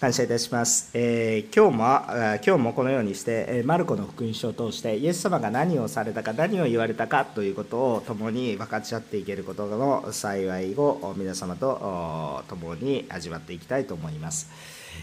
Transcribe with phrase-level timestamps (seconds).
[0.00, 0.88] 感謝いたします。
[0.94, 1.84] えー、今日も
[2.42, 14.50] 今日もこのようにして、えマルコの福音書を通してイエス様が何をされたか何を言われたかということを共に分かち合っていけることの幸いを皆様と共に味わっていきたいと思います。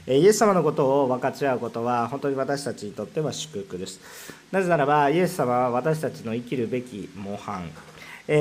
[0.08, 4.00] イエス様のことを分かち合うことは本当に私たちにとっては祝福です。
[4.52, 7.70] なぜならばイエス様は私たちの生きるべき模範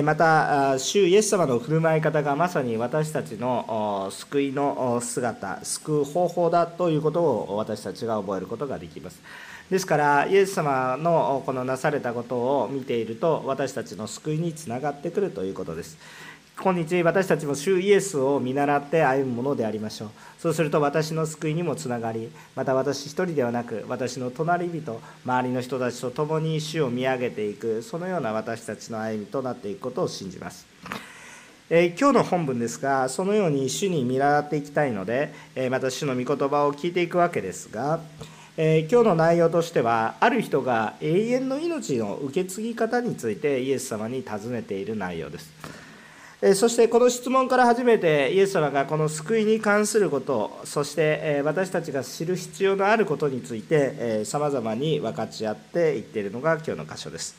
[0.03, 9.23] また、主イエス様の振る舞い方がまさに私たちの救いの姿、救う方法だということを私たちが覚えることができます。
[9.71, 15.97] ですから、イエス様のこのなされたことを見ていると、私たちの救いにつながってくるということです。
[16.59, 20.11] 今日私たちも主イエスを見習って歩むものでありましょう。
[20.39, 30.67] そうすると私の救いにもつながりまた私一人ではなく私の隣人周りの人たちと共に主を見上げていくそのような私たちの歩みとなっていくことを信じます。
[31.69, 38.01] え今日の本文ですがそのように主に見習っていきたいので、えまた主の御言葉を聞いていくわけですが、
[38.57, 45.86] え今日の内容としてはある人が永遠の命の受け継ぎ方についてイエス様に尋ねている内容です。
[46.55, 57.37] そしてこの質問から初めてイエス様がこの救いに関することそして私たちが知る必要のあることについてさまざまに分かち合っていっているのが今日の箇所です。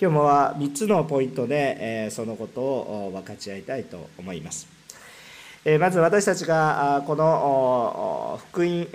[0.00, 4.66] 今日もは3つのポイントでそのことを分かち合いたいと思います。
[5.78, 8.86] まず私たちがこの福音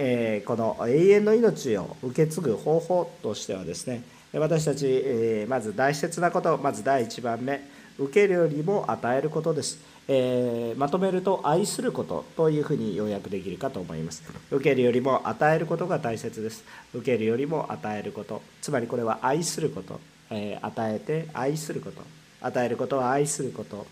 [0.46, 9.80] この永遠の命を受け継ぐ方法としてはですね私たちまず大切なことまず第1番目受けるよりも与えることです。
[10.08, 14.24] えー、まとめると愛することというふうに要約できるかと思います。
[14.50, 16.64] 受けるよりも与えることが大切です。
[16.94, 20.00] 受けるよりも与えること、つまりこれは愛すること、
[20.32, 22.02] えー、与えて愛すること、
[22.42, 23.86] 与えることは愛すること、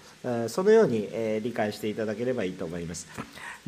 [0.48, 1.08] そのように、
[1.44, 3.08] 理解していただければいいと思います。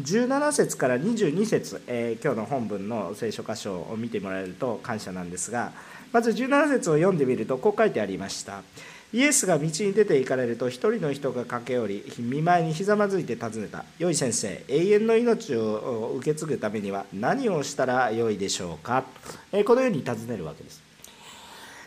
[0.02, 1.82] 17節から22節、
[2.24, 5.72] 今日の本文の聖書箇所を見てもらえると感謝なんですが、
[6.12, 8.64] まず17節を読んでみるとこう書いてありました。
[9.12, 19.04] イエスが道に出て行かれると一人の人が駆け寄り見舞いにひざまずいて尋ねた「良い先生永遠の命を受け継ぐためには何をしたらよいでしょうか?」
[19.52, 20.82] えこのように尋ねるわけです。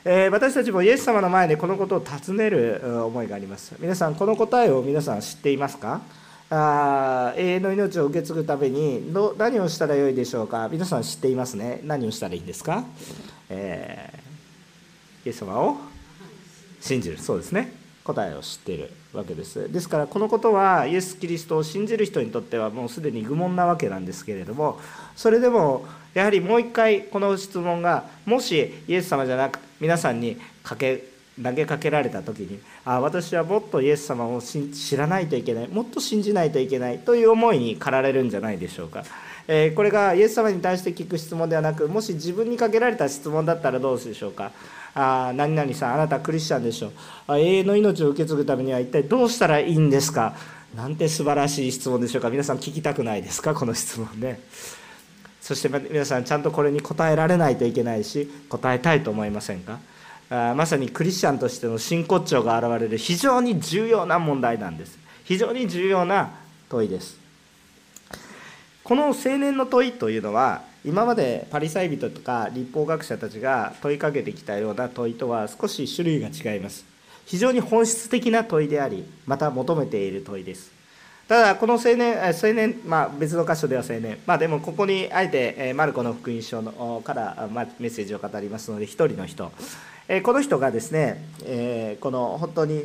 [0.04, 3.72] え私たちもイエス様の前でこのことを尋ねる思いがあります。
[3.78, 6.00] 皆さんこの答えを皆さん知っていますか？
[6.50, 10.68] あ永遠の命を受け継ぐためにど何をしたらよいでしょうか？
[10.68, 11.78] 皆さん知っていますね。
[11.84, 12.84] 何をしたらいいんですか、
[13.48, 15.76] えー、イエス様を
[16.82, 17.18] 信じる。
[17.18, 17.72] そうですね。
[18.04, 19.72] 答えを知っているわけです。
[19.72, 24.80] ですからこのことはイエス・キリストを信じる人にとってはもうすでに愚問なわけなんですけれども
[25.14, 31.04] それでもやはりもう一回この質問がもしイエス様じゃなく皆さんにかけ
[31.42, 39.04] 投げかけられた時にあ私はもっとイエス様を知らないといけないもっと信じないといけないという思いに駆られるんじゃないでしょうか。
[39.48, 44.52] えー、これがイエス様に対して聞く質問ではなくもし自分にかけられた質問だったらどうでしょうか。
[44.94, 46.92] あ何々さんあなたクリスチャンでしょ
[47.26, 50.34] あ永遠の命を受け継ぐためには一体どうしたらいいんですか。
[50.74, 52.30] なんて素晴らしい質問でしょうか。
[52.30, 54.40] 皆さん聞きたくないですかこの質問ね。
[55.40, 59.80] そして皆さんちゃんとこれに答えられないといけないし答えたいと思いませんか。
[60.30, 64.98] あまさにクリスチャンとしての真骨頂が現れる非常に重要な問題なんです。
[65.24, 66.30] 非常に重要な
[66.68, 67.18] 問いです。
[68.82, 76.84] この青年の問いというのは今までパリサイ人とか立法学者たちが問いかけてきたような問いとは少し種類が違います。
[77.24, 80.72] 非常に本質的な問いでありまた求めている問いです。
[81.28, 89.52] ただこの青年青年、まあ、別の箇所では青年、まあ、でもここにあえてマルコの福音書のからメッセージを語りますので一人の人。
[90.24, 91.24] この人がですね
[92.00, 92.82] この本当に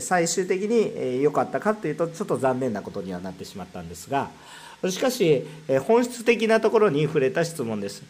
[0.00, 4.30] 最終的に良かったかというとちょっと残念なことにはなってしまったんですが
[4.88, 5.44] しかし
[5.86, 8.02] 本質的なところに触れた質問です。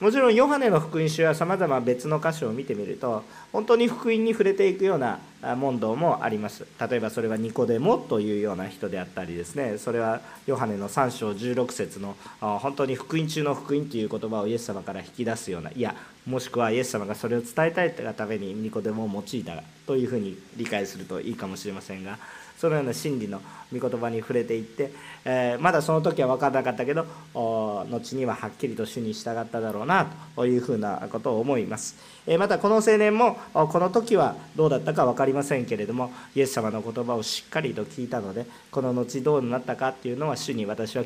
[0.00, 5.18] もちろんヨハネの福音書やさまざま別の箇所を見てみると本当に福音に触れていくような
[5.56, 6.64] 問答もあります。
[6.80, 9.76] 例えばそれはニコデモというような人であったりですね。
[9.78, 15.96] それはヨハネの3章16節の本当に福音中の福音という言葉をイエス様から引き出すようないや
[16.26, 22.18] もしくはイエス様がそれを伝えたいがためにニコデモを用いたというふうに理解するといいかもしれませんが
[22.58, 23.40] そのような真理の
[23.72, 24.92] 御言葉に触れていって、
[25.24, 30.06] えー、まだその時は分からなかったけど後にははっきりと主に従っただろうな
[30.36, 32.18] というふうなことを思います。
[32.28, 41.04] えまたこの青年もこの時はどうだったか分かりませんけれどもイエス様の言葉をしっかりと聞いたのでこの後どうなったかっていうのは主に私は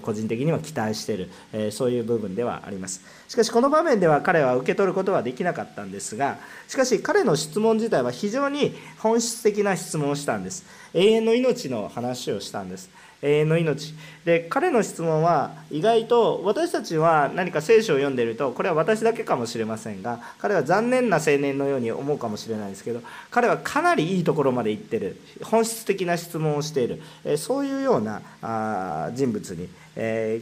[0.00, 6.38] 個人的には期待しているそういう部分ではありますしかしこの場面では彼は受け取ることはできなかったんですが
[6.68, 10.64] しかし彼の質問自体は非常に本質的な質問をしたんです
[10.94, 12.90] 永遠の命の話をしたんです。
[13.22, 13.94] 永遠の命。
[14.24, 25.20] で彼の質問は意外と私たちは何か聖書を読んでいるとこれは私だけかもしれませんが彼は残念な青年のように思うかもしれないですけど彼はかなりいいところまで行ってる。
[25.42, 27.02] 本質的な質問をしている。
[27.36, 29.68] そういうような人物に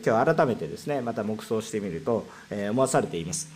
[0.04, 3.48] 今日改めてですねまた黙想してみると思わされています。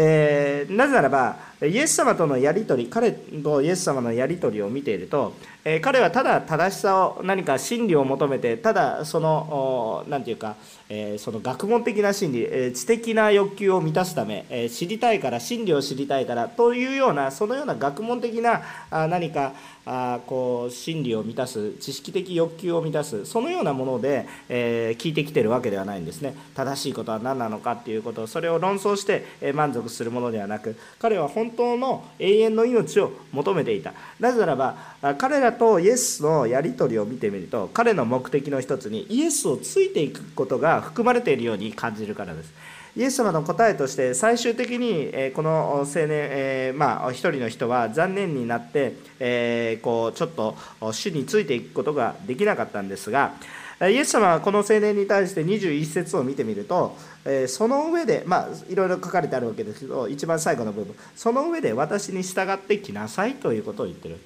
[0.00, 5.34] えー、なぜならばイエス様とのやり取り彼とイエス様のやり取りを見ていると、
[5.70, 10.56] え、彼はただ正しさを何か真理を求めてただその何て言うか、
[10.88, 19.52] えー、その学問的な真理、え知的な欲求を満たすため、え知りたいから真理を知りたいからというようなそのような学問的なあ何か
[19.84, 26.34] あこう真理を満たす知識的欲求を満たすそのようなもので、え、聞いてきてるわけではないんですね。
[26.54, 33.92] 正しいことは何なのかっていうことそれを論争して、え満足するものではなく彼は本当の永遠の命を求めていた。
[34.20, 34.76] なぜならば
[35.18, 42.54] 彼らとイエスのやり取りを見てみると彼の目的の一つにイエスをついていくことが含まれているように感じるからです
[42.96, 53.34] イエス様の答えとして最終的にこの青年、え、まあ一人の人は残念になって、こうちょっと主についていくことができなかったんですが
[53.80, 56.96] イエス様はこの青年に対して21節を見てみると
[57.46, 64.18] その上でまあいろいろ書かれてあるわけですけど一番最後の部分その上で私に従ってきなさいということを言ってる。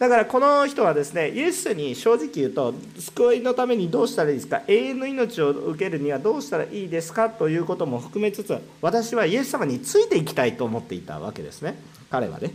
[0.00, 4.62] だからこの人はですねイエスに正直言うと救いのためにどうしたらいいですか？
[4.66, 7.28] 永遠の命を受けるにはどうしたらいいですか？
[7.28, 11.76] ということも含めつつ私はイエス様についていきたいと思っていたわけですね。
[12.10, 12.50] 彼はね。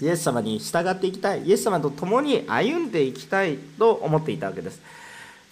[0.00, 1.42] イエス様に従っていきたい。
[1.42, 4.80] イエス様と共に歩んでいきたいと思っていたわけです。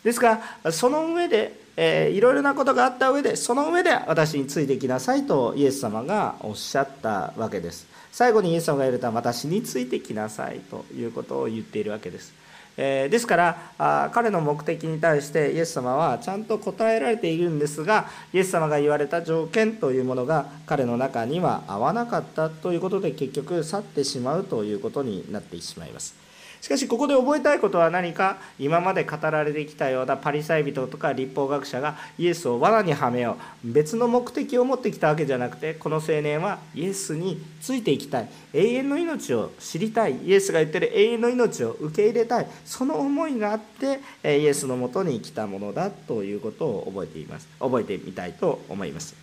[0.05, 7.91] ですからその上で、えー、いろいろなことがあった上でその上で私についてきなさいとイエス様がおっしゃったわけです。
[8.13, 12.33] 最後にイエス様が言われた私についてきなさいということを言っているわけです。
[12.77, 26.22] えー、ですからあ彼の目的に対してイエス様はちゃんと答えられているんですがイエス様が言われた条件というものが彼の中には合わなかったということで結局去ってしまうということになってしまいます。
[26.63, 28.39] しかしここで覚えたいことは何か？
[28.57, 33.73] 今まで語られてきたようなパリサイ人とか立法学者がイエスを罠にはめよう。
[33.73, 38.29] 別の目的を持ってきたわけじゃなくてこの青年はイエスについていきたい。
[38.55, 40.25] 永遠の命を知りたい。
[40.25, 42.47] イエスが言ってる永遠の命を受け入れたい。
[42.65, 47.49] その思いがあってイエスのもとに来たものだということを覚えています。
[47.59, 49.17] 覚えてみたいと思います。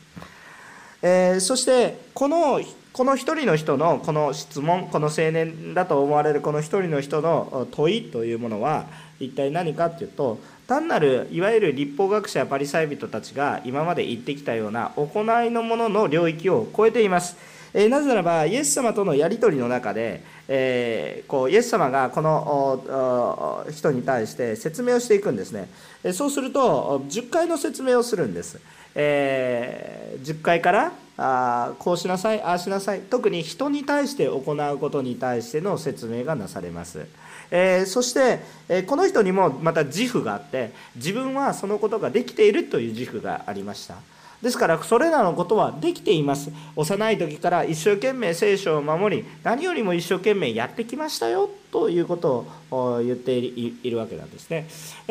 [1.01, 2.59] えー、そしてこの
[2.91, 8.87] この一人の人のこの質問この青年だと思われるこの一人の人の問いというものは
[9.19, 17.37] 一体何かっていうと単なるいわゆる立法学者やパリサイ人たちが今まで言ってきたような行いのものの領域を超えています。
[17.73, 25.69] えー、なぜならばイエス様とのやり取りの中で、えー、こうイエス様がこの人に対して説明をしていくんですね。
[26.13, 28.59] そうすると10回の説明をするんです。
[28.95, 30.91] えー、10回から
[31.21, 33.01] あこうしなさいああしなさい。
[33.01, 34.39] 特に人に対して行
[34.73, 37.07] うことに対しての説明がなされます、
[37.51, 38.39] えー、そして、
[38.69, 43.95] えー、この人にもまた自負があって自分はそのことができているという自負がありました。
[44.41, 46.51] ですからそれらのことはできています。
[46.75, 54.67] 幼い時から一生懸命聖書を守り何よりも一生懸命やってきましたよということを言っているわけなんですね。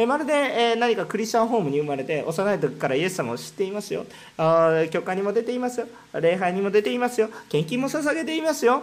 [0.07, 4.07] まるで何かクリスチャンホームに生まれて幼い時からイエス様を知っていますよ。
[4.91, 5.89] 教会にも出ていますよ。
[6.15, 7.29] 礼拝にも出ていますよ。
[7.49, 8.83] 献金も捧げていますよ。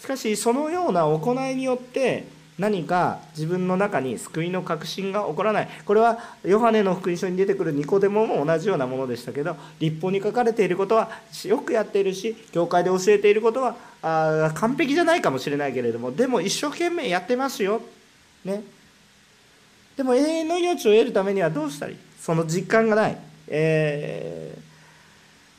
[0.00, 2.24] しかしそのような行いによって
[2.58, 5.68] 何か自分の中に救いの確信が起こらない。
[5.84, 11.08] これはヨハネの福音書に出てくるニコデモも同じようなものでしたけど立法に書かれていることは
[11.44, 17.80] よくやっているし教会で教えていることはあ完璧じゃないかもしれないけれどもでも一生懸命やってますよ。
[18.44, 18.62] ね、
[19.96, 21.98] でも永遠の命を得るためにはどうしたらいい？
[22.20, 24.56] その実感がない、え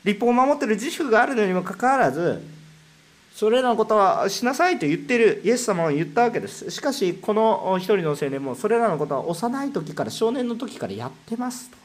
[0.04, 2.42] ー、立法を守ってる自負があるのにもかかわらず
[3.40, 6.70] それらのことはしなさいと言っているイエス様は言ったわけです。
[6.70, 11.78] しかしこの一人の青年もそれらのことは幼い時から少年の時からやってますと。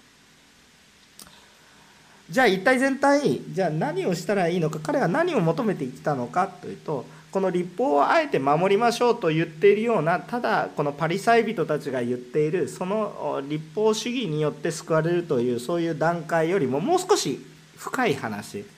[2.30, 17.40] じゃあ一体全体じゃあ何をしたらいいのか彼は何を求めてきたのかというとこの立法をあえて守りましょうと言っているようなただこのパリサイ人たちが言っているその立法主義によって救われるというそういう段階よりももう少し
[17.78, 18.75] 深い話。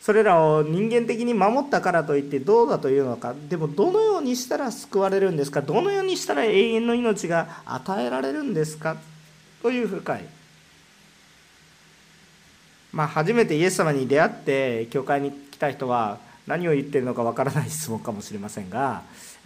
[0.00, 3.34] それらを人間的に守ったからといってどうだというのか。
[3.48, 5.60] でもどのようにしたら救われるんですか？
[5.60, 8.96] どのようにしたら永遠の命が与えられるんですか？
[9.62, 10.24] という深い。
[12.92, 19.02] まあ初めてイエス様に出会って教会に来た人は何を言ってるのかわからない質問かもしれませんが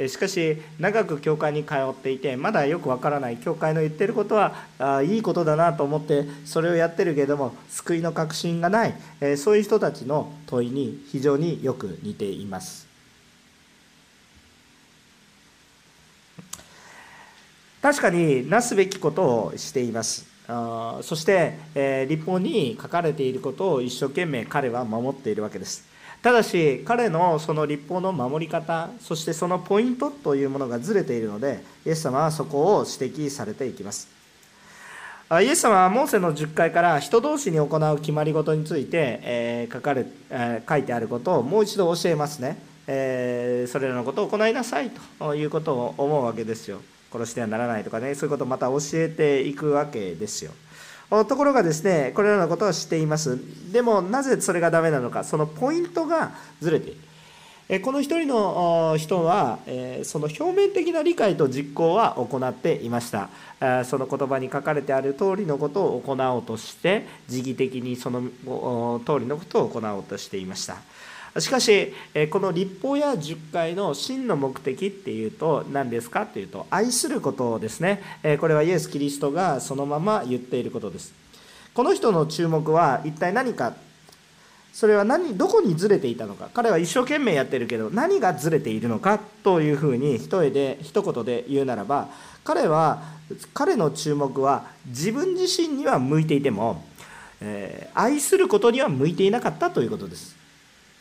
[0.09, 12.85] しかし長く教会に通っていてまだよくわからない教会の言ってることはあいいことだなと思ってそれをやってるけれども救いの確信がないえそういう人たちの問いに非常によく似ています。
[17.85, 20.27] 確かになすべきことをしています。
[20.49, 25.94] あそして、えー、立法に書かれていることを一生懸命彼は守っているわけです。
[26.25, 34.09] ただし彼のその立法の守り方そしてそのポイントというものがずれているのでイエス様はそこを指摘されていきます。
[35.31, 46.81] イエス様はモーセの10回から人同士に行う決まり事について、えー、書かれ、え、書いてあることをもう一度教えますね、えー、それらのことを行いなさいということを思うわけですよ。
[47.13, 50.53] 殺してはならないとかねそういうことをまた教えていくわけですよ。
[51.11, 53.39] ところがですねこれらのことは知っています。
[53.73, 57.01] でもなぜそれがダメなのかそのポイントがずれている。
[57.83, 59.59] この一人の人は
[60.03, 63.31] その表面的な理解と実行は行っていました。
[63.85, 68.21] その言葉に書かれてある通りのことを行おうとして時義的にその
[69.07, 70.77] 通りのことを行おうとしていました。
[71.39, 71.93] しかし
[72.31, 78.01] この立法や十回の真の目的っていうと何ですかというと愛することですね。
[78.41, 81.13] これはイエス・キリストがそのまま言っていることです。
[81.75, 83.75] この人の注目は一体何か。
[84.73, 86.51] それは何どこにずれていたのか。
[86.53, 89.21] 彼は一生懸命やってるけど何がずれているのか。
[89.43, 92.09] というふうに一重で一言で言うならば
[92.45, 93.03] 彼は
[93.53, 96.85] 彼の注目は自分自身には向いていても、
[97.41, 100.34] えー、愛することには向いていなかったということです。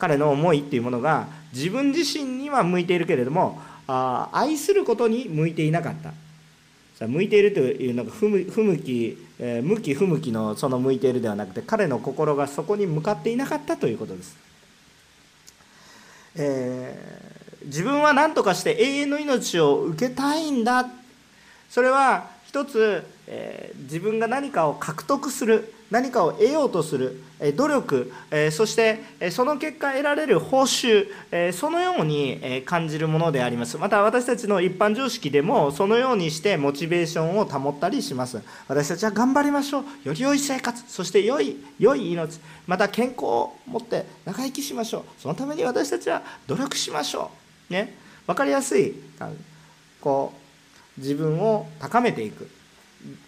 [0.04, 6.12] 彼の思いっていうものが自分自身には向いているけれどもあ愛することに向いていなかった。
[7.06, 8.44] 向いているというのが不向
[8.78, 14.36] き、えー、向き不向きのその向いているではなくて彼の心がそこに向かっていなかったということです、
[16.36, 20.86] えー、自分は何とかして永遠の命を受けたいんだ。
[21.68, 25.73] それは一つ、えー、自分が何かを獲得する。
[25.90, 27.22] 何かを得ようとする
[27.56, 28.12] 努力
[28.52, 31.06] そしてその結果得られる報酬
[31.52, 33.76] そのように感じるものであります。
[33.76, 38.40] また私たちの一般常識でもそのようにしてモチベーションを保ったりします。
[38.66, 39.84] 私たちは頑張りましょう。
[40.04, 42.40] より良い生活そして良い良い命。
[42.66, 45.20] また健康を持って長生きしましょう。
[45.20, 47.30] そのために私たちは努力しましょ
[47.70, 47.72] う。
[47.72, 47.94] ね。
[48.26, 48.94] 分かりやすい。
[50.00, 50.32] こ
[50.96, 52.48] う自分を高めていく。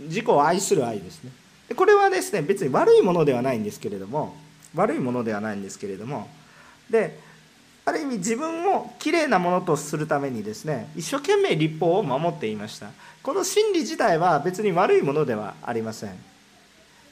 [0.00, 1.32] 自己を愛する愛ですね。
[1.74, 4.36] これはですね別に悪いものではないんですけれども
[4.74, 6.28] 悪いものではないんですけれども
[6.90, 7.18] で
[7.84, 12.90] ある意味自分をきれいなものとするためにですね一生懸命立法を守っていました。
[13.22, 16.10] この真理自体は別に悪いものではありません。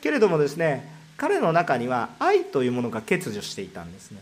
[0.01, 4.19] けれどもですね彼の中には愛というものが欠如していたんですね。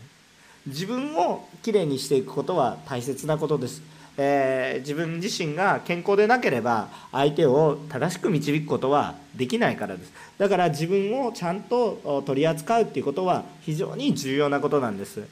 [0.67, 3.81] 自分をきれいにしていくことは大切なことです。
[4.15, 10.13] えー、自分自身が健康でなければ相手を正しく導くことはできないからです。
[10.37, 15.23] だから自分をちゃんと取り扱うっていうことは非常に重要なことなんです。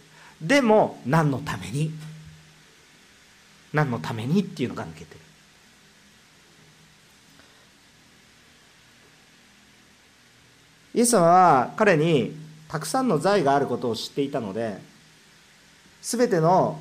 [0.41, 1.91] でも何のために？
[3.73, 5.21] 何のためにっていうのが抜けてる。
[10.93, 12.35] イエス様は彼に
[12.67, 14.77] たくさんの財があることを知っていたので
[16.01, 16.79] 全ての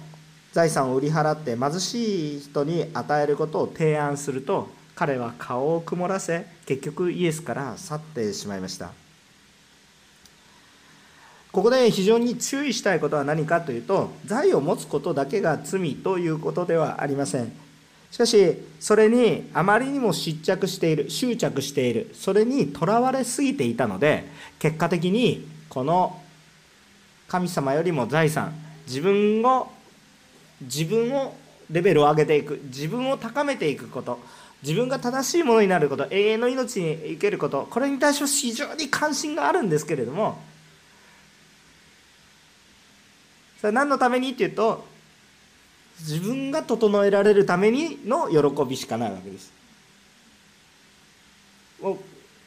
[0.52, 8.90] 財産を売り払って貧しい人に与えることを提案すると彼は顔を曇らせ結局イエスから去ってしまいました。
[11.52, 17.52] ここで非常に注意したいことは何かというと財を持つことだけが罪ということではありません。
[18.10, 24.28] しかしそれにあまりにも失着している執着しているそれにとらわれすぎていたので
[24.58, 26.20] 結果的にこの
[27.28, 28.52] 神様よりも財産
[28.86, 29.70] 自分を
[30.62, 31.34] 自分を
[31.70, 32.60] レベルを上げていく。
[32.64, 34.18] 自分を高めていくこと。
[34.62, 36.06] 自分が正しいものになること。
[36.10, 37.66] 永遠の命に生けること。
[37.70, 40.38] これに対して非常に関心があるんですけれども。
[43.60, 44.86] それ何のためにっていうと
[46.00, 49.52] 自分が整えられるためにの喜びしかないわけです。
[51.82, 51.96] もう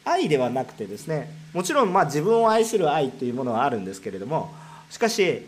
[0.06, 1.32] 愛ではなくてですね。
[1.54, 4.54] もちろんまあ自分を愛する愛というものはあるんですけれども。
[4.90, 5.46] しかし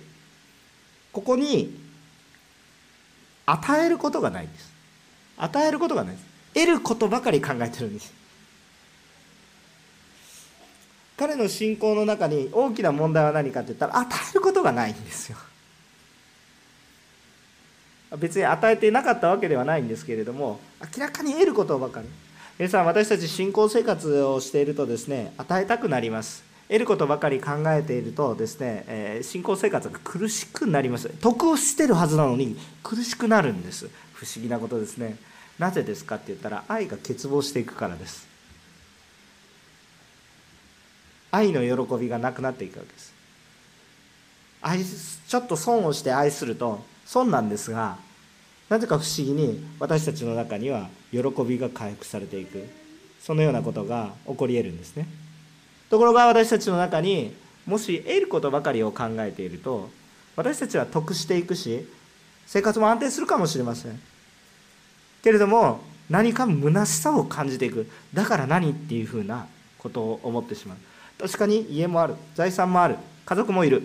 [1.12, 1.85] ここに
[3.46, 4.72] 与えることがないんです。
[5.38, 6.25] 与えることがないです。
[6.54, 8.14] 得ることばかり考えてるんです。
[11.18, 15.38] 彼の信仰の中に大きな問題は何かって言ったら与えることがないんですよ。
[18.18, 20.60] 別に与えてなかったわけではないんですけれども
[20.96, 22.08] 明らかに得ることばかり。
[22.58, 26.44] 皆さん私たち信仰生活をしているとですね与えたくなります。
[26.67, 31.10] 得ることばかり考えているとですね、えー、信仰生活が苦しくなります。
[31.10, 33.89] 得をしてるはずなのに苦しくなるんです。
[34.13, 35.17] 不思議なことですね。
[35.60, 38.27] なぜですかって言ったら愛が欠乏していくからです。
[41.31, 43.13] 愛の喜びがなくなっていくわけです。
[44.62, 47.98] 愛ちょっと損をして愛すると損なんですが
[48.69, 52.67] なぜか不思議に私たちの中には喜びが回復されていく。
[53.22, 55.07] そのようなことが起こり得るんですね。
[55.89, 57.34] ところが私たちの中に
[57.65, 59.89] もし得ることばかりを考えていると
[60.36, 61.88] 私たちは得していくし
[62.46, 64.00] 生活も安定するかもしれません。
[65.24, 67.89] けれども何か虚しさを感じていく。
[68.13, 69.48] だから何っていうふうな
[69.80, 70.77] ことを思ってしまう。
[71.20, 72.15] 確かに家もある。
[72.36, 72.98] 財産もある。
[73.25, 73.82] 家族もいる。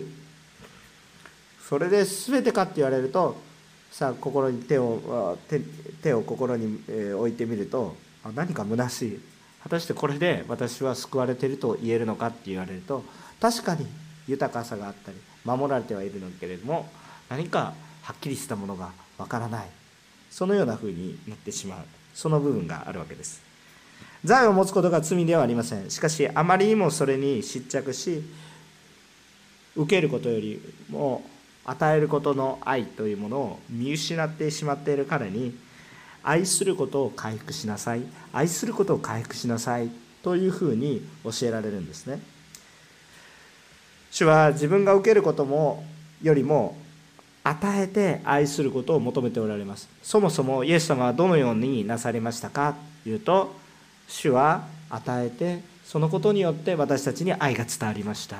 [1.67, 3.41] それで全てかって言われると
[3.91, 5.59] さあ心に手を手
[6.03, 6.79] 手を心に
[7.15, 7.95] 置いてみると
[8.35, 9.19] 何か虚しい。
[9.63, 13.03] 果たしてこれで私は救われていると言えるのかって言われると
[13.39, 13.87] 確かに
[14.27, 16.89] 豊かさがあったり守られてはいるのけれども
[17.29, 19.69] 何かはっきりしたものがわからない。
[20.29, 21.79] そのようなふうになってしまう。
[22.13, 23.41] その部分があるわけです。
[24.23, 25.89] 財を持つことが罪ではありません。
[25.89, 28.23] しかしあまりにもそれに失着し
[29.75, 31.23] 受けることよりも
[31.65, 35.55] 与えることの愛というものを見失ってしまっている彼に
[36.23, 38.01] 愛することを回復しなさい。
[38.33, 39.89] 愛することを回復しなさい。
[40.23, 42.19] というふうに教えられるんですね。
[44.11, 45.83] 主は自分が受けることも
[46.21, 46.77] よりも
[47.43, 49.89] 与えて愛することを求めておられます。
[50.03, 53.55] そもそもイエス様はどのようになされましたかというと
[54.07, 58.37] 主は与えてそのことによって私たちに愛が伝わりました。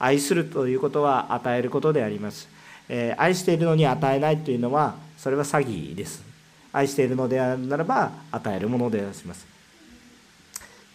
[0.00, 2.48] 愛するということは与えることであります、
[2.88, 6.27] えー、愛しているのに与えないというのはそれは詐欺です。
[6.72, 9.46] 愛しているのであるならば与えるものであります。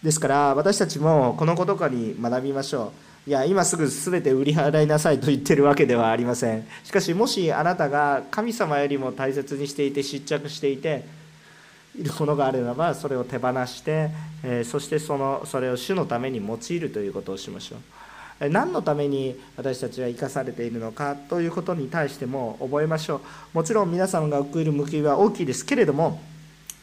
[0.02, 2.92] ですから私たちもこのことからに学びましょ
[3.26, 3.30] う。
[3.30, 6.66] いや今すぐ全て売り払いなさいと言ってるわけではありません。
[6.84, 11.04] しかしもしあなたが神様よりも大切にしていて失着していて
[11.98, 14.10] いるものがあればそれを手放して、
[14.42, 17.78] えー、そしてそのそれを主のために用いるということをしましょう。
[18.40, 23.20] 何のために私たちは生かされているのかということに対しても覚えましょう。
[23.52, 26.20] もちろん皆様が送る報いは大きいですけれども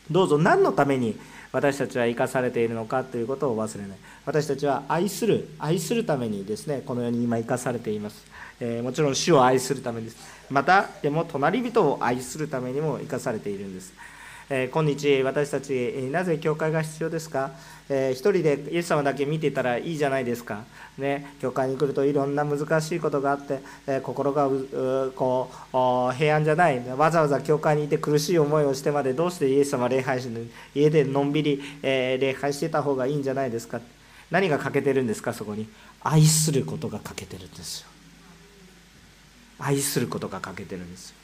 [0.10, 1.18] どうぞ何のために
[1.52, 3.98] 私たちは生かされているのかということを忘れない。
[4.26, 8.24] 私たちは愛する愛するためにですねこの世に今生かされています、
[8.60, 10.18] えー、もちろん主を愛するためです。
[10.50, 13.94] またでも隣人を愛するためにも生かされているんです。
[14.54, 17.52] え、今日私たち、なぜ教会が必要ですか、
[17.88, 20.66] えー、一人でイエス様だけ見てたらいいじゃないですか、
[20.98, 24.50] ね、教会に来るといろんな難しいことがあって、えー、心が
[25.16, 26.86] こう平安じゃない。
[26.98, 30.28] わざわざ教会にいて苦しい思いをしてまでどうしてイエス様礼拝し
[30.76, 33.80] 家でのんびり、え礼拝してた方がいいんじゃないですか。
[34.32, 35.32] 何が欠けてるんですか？
[35.32, 35.70] そこに。
[36.04, 37.88] 愛することが欠けてるんですよ。
[39.60, 41.16] 愛することが欠けてるんですよ。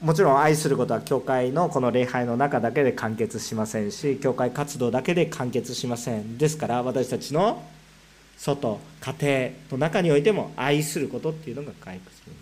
[0.00, 7.64] もちろん愛することは教会のこの礼拝の中だけで完結しませんし教会活動だけで完結しませんですから私たちの
[8.36, 12.32] 外家庭の中においても愛することっていうのが回復する。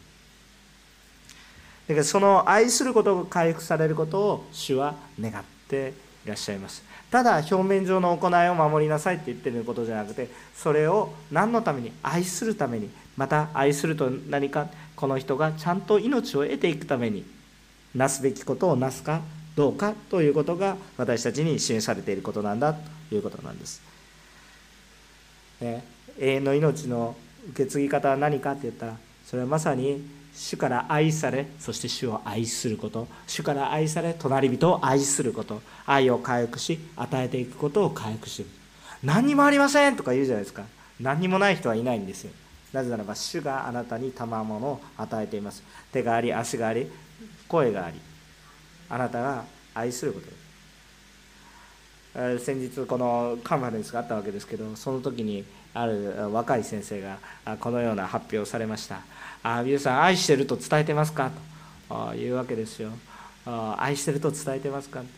[1.88, 5.94] だからその愛することが回復されることを主は願って
[6.26, 6.82] いらっしゃいます。
[7.10, 11.92] ただ表面上の行いを守りなさいって言ってることじゃなくてそれを何のために？
[12.02, 12.90] 愛するために。
[13.16, 17.24] また愛すると何かこの人がちゃんと命を得ていくために。
[17.96, 19.22] なすべきことをなすか
[19.56, 23.80] どうかということが私たちに示されていることなんだということなんです。
[25.60, 25.82] ね、
[26.18, 27.16] 永遠の命の
[27.50, 30.04] 受け継ぎ方は何かって言ったらそれはまさに
[30.34, 33.08] 主から愛されそして主を愛すること。
[33.26, 35.62] 主から愛され隣人を愛すること。
[35.86, 38.48] 愛を回復し与えていくことを回復する。
[39.02, 40.64] 何にもありませんとか言うじゃないですか。
[41.00, 42.32] 何にもない人はいないんですよ。
[42.74, 45.62] なぜならば主があなたに賜物を与えています。
[45.92, 46.90] 手があり足があり
[47.48, 48.00] 声があり
[48.88, 50.26] あなたが愛すること。
[52.38, 57.18] 先日このカンファレンスがあったわけですけどその時にある若い先生が
[57.60, 59.00] このような発表をされました
[59.44, 61.30] 「あ皆さん愛してると伝えてますか?」
[61.90, 62.90] というわけですよ。
[63.76, 65.00] 愛してると伝えてますか？
[65.00, 65.10] 今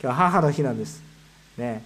[0.00, 1.02] 日は母の日なんです。
[1.58, 1.84] ね。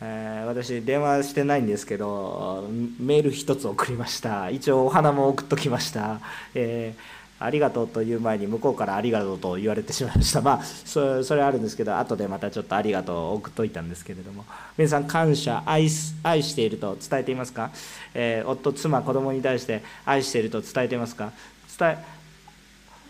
[0.00, 2.68] えー、私電話してないんですけど
[3.00, 4.50] メール一つ送りました。
[4.50, 6.20] 一応お花も送っときました、
[6.54, 10.40] えーありがとうという前に向こうからありがとうと言われてしまいました。
[10.40, 14.44] まあそれあるんですけど後でまたちょっとありがとうを送っといたんですけれども。
[14.78, 15.88] 皆さん感謝愛
[16.22, 17.70] 愛していると伝えていますか、
[18.14, 21.32] えー、夫妻子供に対して愛していると伝えていますか？
[21.78, 21.98] 伝え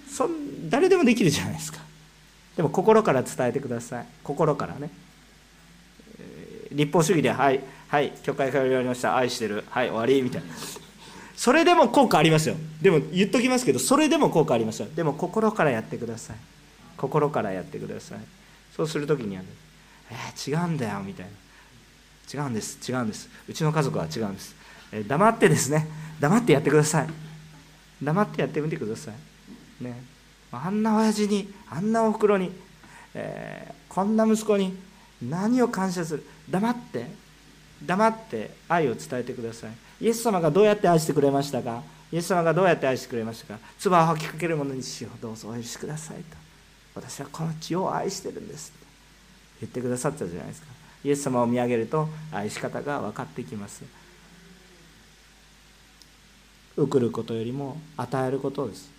[0.08, 0.28] そ
[0.68, 1.78] 誰でもできるじゃないですか。
[2.56, 4.06] でも心から伝えてください。
[4.24, 4.90] 心からね。
[6.72, 9.16] 立法主義ではいはい教会から言われました。
[9.16, 9.64] 愛してる。
[9.70, 10.22] はい終わり。
[10.22, 10.48] みたいな。
[11.36, 12.56] それでも効果ありますよ。
[12.80, 14.88] でも言っときますけどそれでも効果ありますよ。
[14.94, 16.36] でも心からやってください。
[16.96, 18.18] 心からやってください。
[18.74, 19.48] そうする時にはね
[20.10, 22.78] えー、違うんだよみたいな違うんです。
[22.90, 23.28] 違うんです。
[23.48, 24.54] うちの家族は違うんです、
[24.92, 25.86] えー、黙ってですね。
[26.20, 27.08] 黙ってやってください。
[28.02, 29.84] 黙ってやってみてください。
[29.84, 30.02] ね。
[30.52, 32.50] あんな親父にあんなおふくろに、
[33.14, 34.76] えー、こんな息子に
[35.22, 36.26] 何を感謝する。
[36.48, 37.06] 黙って
[37.84, 39.70] 黙って愛を伝えてください。
[40.00, 41.82] イエス様がどうやって愛してくれましたか？
[42.12, 43.60] イエス様がどうやって愛してくれましたか？
[43.78, 45.22] 唾を吐きかける者にしよう。
[45.22, 46.36] どうぞお許しくださいと。
[46.94, 48.72] 私はこの地を愛してるんです。
[49.60, 50.68] 言ってくださったじゃないですか。
[51.04, 53.84] イエス様を見上げると愛し方が分かってきます。
[56.76, 58.90] 送ることよりも与えることです。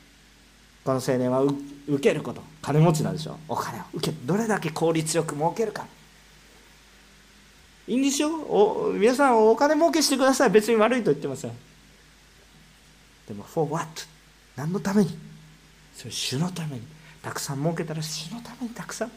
[0.84, 1.56] この青年は受
[2.00, 2.42] けること。
[2.62, 5.86] 金持ちなんでしょお金を受けどれだけ効率よく儲けるか。
[7.88, 10.50] いいんですよお皆さんお金儲けしてください。
[10.50, 11.52] 別に悪いと言ってません。
[13.28, 13.88] でも for what
[14.56, 15.18] 何のために？
[15.96, 16.82] それ主のために。
[17.22, 19.12] たくさん儲けたら主のためにたくさん。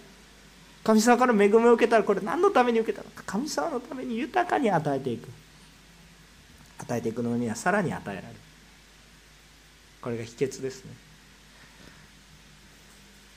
[0.83, 3.11] 神様から恵みを受けたらこれ何のために受けたの？
[3.11, 5.29] か神様のために豊かに与えていく。
[6.79, 8.35] 与えていくのにはさらに与えられる。
[10.01, 10.93] これが秘訣ですね。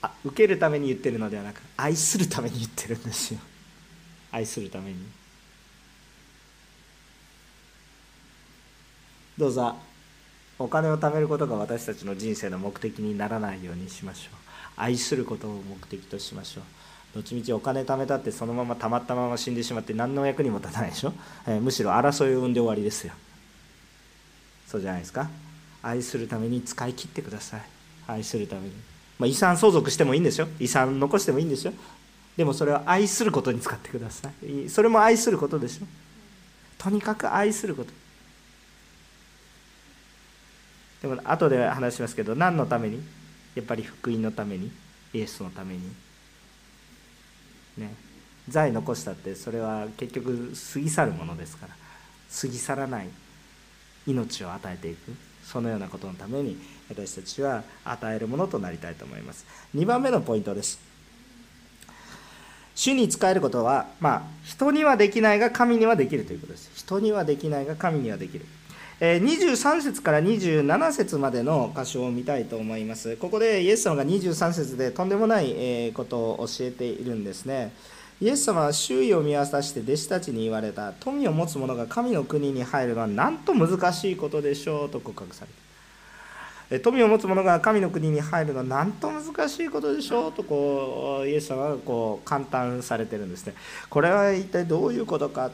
[0.02, 3.40] あ受けるために言ってるのではなく愛するために言ってるんですよ。
[4.32, 4.98] 愛するために。
[9.38, 9.76] どうぞ。
[10.60, 14.36] お金を貯めることが私たちの人生の目的にならないようにしましょう。
[14.78, 16.64] 愛することを目的としましょう。
[17.16, 21.14] どっちみちお金貯めたってそのままたまったまま死んでしまって何の役にも立たないでしょ、
[21.48, 23.14] えー、むしろ争いを生んで終わりですよ。
[24.68, 25.30] そうじゃないですか。
[25.82, 27.62] 愛するために使い切ってください。
[28.08, 28.72] 愛するために、
[29.20, 30.48] まあ、遺産相続してもいいんですよ。
[30.60, 31.74] 遺産残してもいいんですよ。
[32.38, 34.70] でもそれは愛することに使ってください。
[34.70, 35.86] それも愛することでしょ。
[36.78, 38.03] とにかく愛すること。
[41.04, 43.04] でも後で話しますけど何のために？
[43.54, 44.72] やっぱり福音のために？
[45.14, 45.82] イエスのために？
[47.78, 47.94] ね。
[48.50, 51.76] 財残したってそれは結局過ぎ去るものですから。
[52.42, 53.10] 過ぎ去らない。
[54.08, 55.14] 命を与えていく。
[55.44, 56.58] そのようなことのために
[56.90, 59.46] 私たちは与えるものとなりたいと思います。
[59.76, 60.80] 2番目のポイントです。
[62.76, 66.72] 主に仕えることは、まあ、人にはできないが神にはできるということです。
[66.76, 68.46] 人にはできないが神にはできる。
[69.04, 73.18] 23節から27節までの箇所を見たいと思います。
[73.18, 77.74] ここでイエス様が23節でとんでもないことを教えているんですね。
[78.22, 80.94] イエス様は周囲を見渡して弟子たちに言われた。
[80.94, 85.46] 富を持つ者が神の国に入るのはなんと難しいことでしょうと告白さ
[86.70, 86.84] れた。
[86.84, 93.54] 富を持つ者が神の国に入るのはなんと難しいことでしょうとこうイエス様がこう感嘆されてるんですね。
[93.90, 95.52] これは一体どういうことか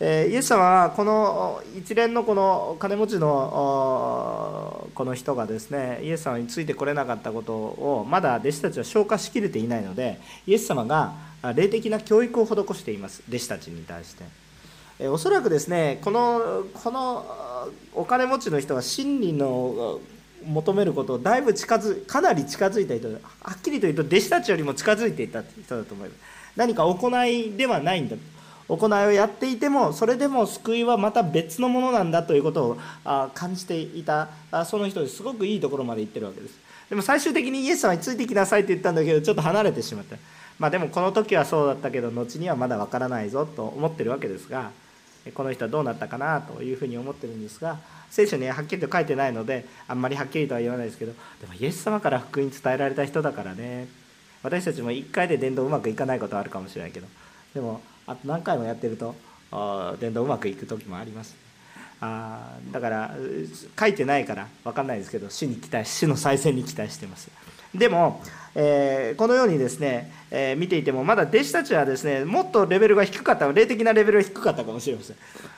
[0.00, 11.14] イエス様はこの一連のこの金持ちのこの人がですねイエス様についてこれなかったことをまだ弟子たちは消化しきれていないのでイエス様が
[11.56, 14.24] 霊的な教育を施しています弟子たちに対して。
[15.08, 17.24] おそらくですねこのこの
[17.94, 20.00] お金持ちの人は真理の
[20.44, 23.18] 求めることをだいぶ近づかなり近づいた人は
[23.52, 26.18] っきりと言うと弟子たちよりも近づいていた人だと思います。
[26.56, 28.16] 何か行いではないんだ。
[28.68, 32.78] 行いをやっていてもそれでも救いはまた別のものなんだということを
[33.34, 34.28] 感じていた
[34.66, 36.58] その人ですごくいいところまで行ってるわけです
[36.90, 40.16] でも最終的にイエス様についてきなさいって言ったんだけどちょっと離れてしまった
[40.58, 44.70] まあでもこの時はそうだったけど後にはまだわからないぞと思ってるわけですが
[45.34, 47.78] この人はどうなったかなというふうに思ってるんですが
[48.10, 53.88] 聖書にはっきりと書いてないのであんまりはっきりとは言わないですけどでもイエス様から福音伝えられた人だからね
[54.42, 57.06] 私たちも1回で伝道うまくいかないことはあるかもしれないけど
[57.54, 59.14] でもあと何回もやってると
[60.00, 61.36] 伝道うまくいく時もあります。
[62.00, 63.16] あだから
[63.78, 67.28] 書いてないから分かんないですけど主に期待主の再選に期待してます。
[67.74, 68.22] でも、
[68.54, 75.16] えー、このようにですね、えー、見ていてもまだ弟子たちはですねもっとレベルが低かった霊的なレベルが低かったかもしれません。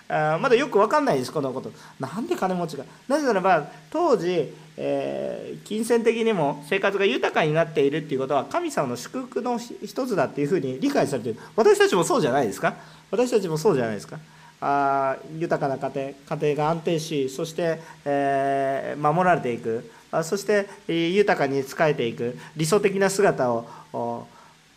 [0.09, 1.71] あまだよく分かんないですこのこと。
[2.01, 2.85] なんで金持ちが。
[3.07, 11.41] なぜならば当時、えー、金銭的にも生活が豊かになっているっていうことは神様の祝福の一つだっていうふうに理解されている。
[11.55, 12.77] 私たちもそうじゃないですか。
[13.11, 14.19] 私たちもそうじゃないですか。
[14.63, 19.91] あ豊かな家庭家庭が安定しそして、えー、守られていく。
[20.25, 22.39] そして豊かに仕えていく。
[22.57, 24.27] 理想的な姿を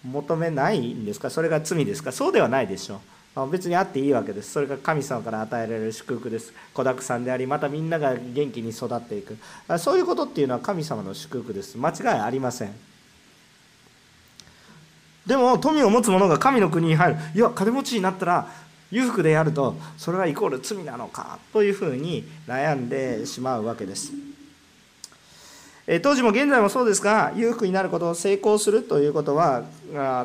[0.04, 1.30] 求めないんですか？
[1.30, 2.12] それが罪ですか？
[2.12, 3.00] そうではないでしょう。
[3.52, 4.52] 別にあっていいわけです。
[4.52, 6.54] それが神様から与えられる祝福です。
[6.74, 9.38] 子だくさんでありまたみんなが元気に育っていく。
[9.80, 11.76] そういうことっていうのは神様の祝福です。
[11.78, 12.74] 間違いありません。
[15.26, 17.20] でも富を持つ者が神の国に入る。
[17.34, 18.48] いや金持ちになったら
[18.92, 24.12] 裕福であるとそれはイコール罪なのかというふうに悩んでしまうわけです。
[26.02, 29.64] 当時も現在もそうですが裕福になることを成功するということは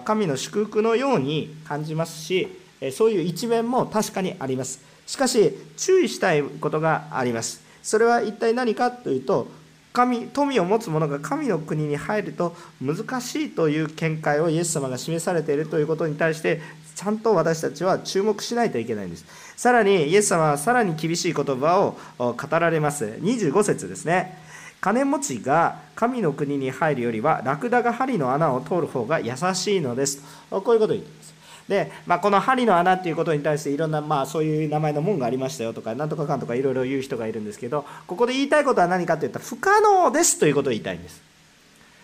[0.04, 2.48] 神の祝福のように感じますし
[2.92, 4.80] そういう一面も確かにあります。
[5.06, 7.62] しかし注意したいことがあります。
[7.82, 9.48] それは一体何かというと
[9.92, 16.60] 神富を持つ者が神の国に入ると難しいという見解をイエス様が示されているということに対して
[16.94, 19.24] ちゃんと私たちは注目しないといけないんです。
[19.56, 23.06] さらにイエス様はさらに厳しい言葉を語られます。
[23.06, 24.38] 25節ですね。
[24.80, 30.22] 金持ちが神の国に入るよりはラクダが針の穴を通る方が優しいのです。
[30.50, 31.37] こういうことを言っています。
[31.68, 41.20] で、まあ、この針の穴っていうことに対していろんな、まあ、そういう名前の門がありましたよとかなんとかかんとかいろいろ言う人がいるんですけどここで言いたいことは何かといったら不可能ですということを言いたいんです、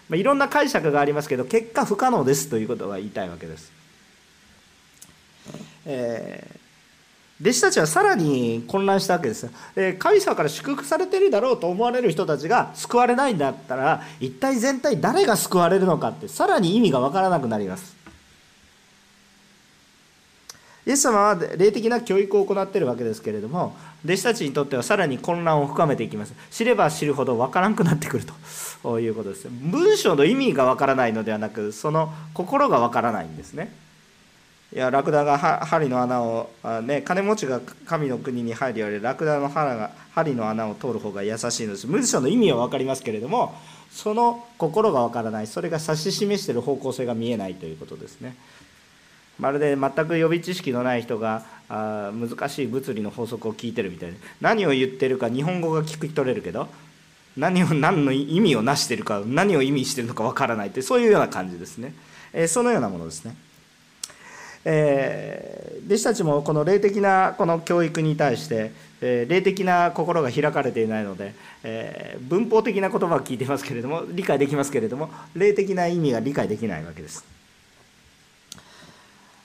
[0.08, 3.72] まあ、いろんな解釈がありますけど結果不可能ですということが言いたいわけです、
[5.86, 6.64] えー
[7.40, 9.50] 弟子たちはさらに混乱したわけです
[9.98, 18.03] 神様から祝福されてるだろうと思われる人たちが救われないんだったら一体全体誰が救われるのかってさらに意味が分からなくなります。
[20.86, 26.34] イエス様は霊的な教育を行っているわけですけれども弟子たちにとってはさらに混乱を深めていきます。
[26.50, 28.34] 知れば知るほど分からなくなってくると。
[29.00, 29.48] いうことです。
[29.50, 33.72] 文章の意味が分からないのではなくその心が分からないんですね。
[34.74, 36.50] いやラクダが針の穴を、
[36.82, 41.86] ね、金持ちが神の国に入るよりラクダの腹が針の穴を通る方が優しいのです。
[41.86, 43.54] 文章の意味は分かりますけれども
[43.90, 45.46] その心が分からない。
[45.46, 48.36] それが指し示している方向性が見えないということですね。
[49.38, 54.16] まるで全く予備知識のない人があ難しい物理の法則を聞いてるみたいな。
[54.40, 56.68] 何を言ってるか日本語が聞き取れるけど
[57.36, 61.94] 何を何の意味をなしてるか何を意味してるのかわからないってそういうような感じですね、
[62.32, 63.36] えー、そのようなものですね、
[64.64, 68.70] えー、弟子たちもこの霊的なこの教育に対して、
[69.00, 77.33] えー、霊的な心が開かれていないので、え文法的な言葉は聞いてますけれども理解できますけれども霊的な意味が理解できないわけです。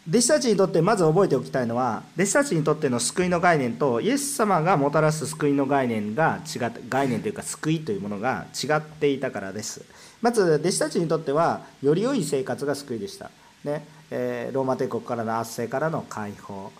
[0.09, 9.85] 弟子たちにとってまず覚えておきたいのは弟子たちにとっての救いの概念とイエス様がもたらす救いの概念が違った概念というか救いというものが違っていたからです。
[10.21, 13.29] まず弟子たちにとってはより良い生活が救いでした、
[13.63, 13.85] ね。
[14.09, 16.71] えー、ローマ帝国からの圧政からの解放。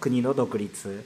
[0.00, 1.04] 国の独立、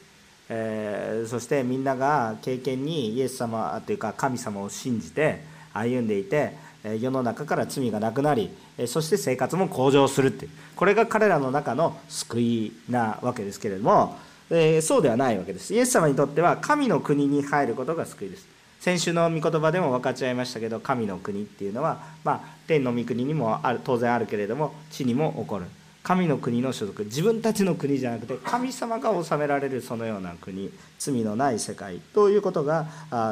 [0.49, 5.43] えー、そしてみんなが経験にイエス様というか神様を信じて
[5.73, 8.51] 歩んでいて世の中から罪がなくなり
[8.87, 10.51] そして生活も向上するっていう。
[10.77, 14.17] これが彼らの中の救いなわけですけれども、
[14.49, 15.75] えそうではないわけです。
[15.75, 18.47] イエス様にとっては神の国に入ることが救いです。
[18.81, 25.67] 先週の御言葉でも分かち合いましたけど神の国っていうのは、まあ、天の御国にもある当然あるけれども地にも起こる。
[26.03, 27.05] 神の国の所属。
[27.05, 30.73] 自分たちの国じゃなくて神様が治められるそのような国。
[30.99, 32.87] 罪のない世界ということが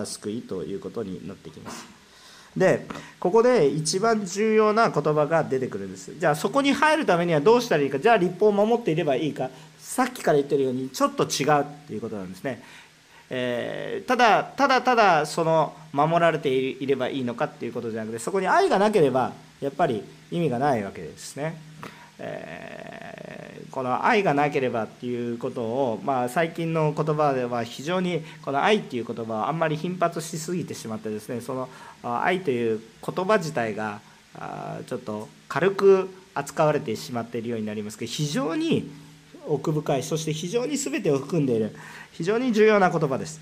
[0.04, 1.97] 救いということになってきます。
[2.58, 2.86] で
[3.18, 6.12] ここで一番重要な言葉が出てくるんです。
[6.18, 7.98] じゃあそこに入るためにはどうしたらいいか。
[7.98, 9.50] じゃあ立法を守っていればいいか。
[9.88, 12.62] さっきから言ってるようにちょっと違うっていうことなんですね、
[13.30, 21.56] えー、ただただただその守られていればいいのかっていうことじゃなくてそこに愛がなければやっぱり意味がないわけですね。
[22.18, 22.97] えー、
[23.78, 31.68] この愛がなければっていうことを、まあ、最近の言葉では非常にこの愛っていう言葉はあんまり頻発しすぎてしまってですねその
[32.02, 34.00] 愛という言葉自体が
[34.88, 38.90] ちょっと軽く扱われてしまっているようになりますけど非常に
[39.46, 41.76] 奥深いそして非常に全てを含んでいる
[42.10, 43.40] 非常に重要な言葉です。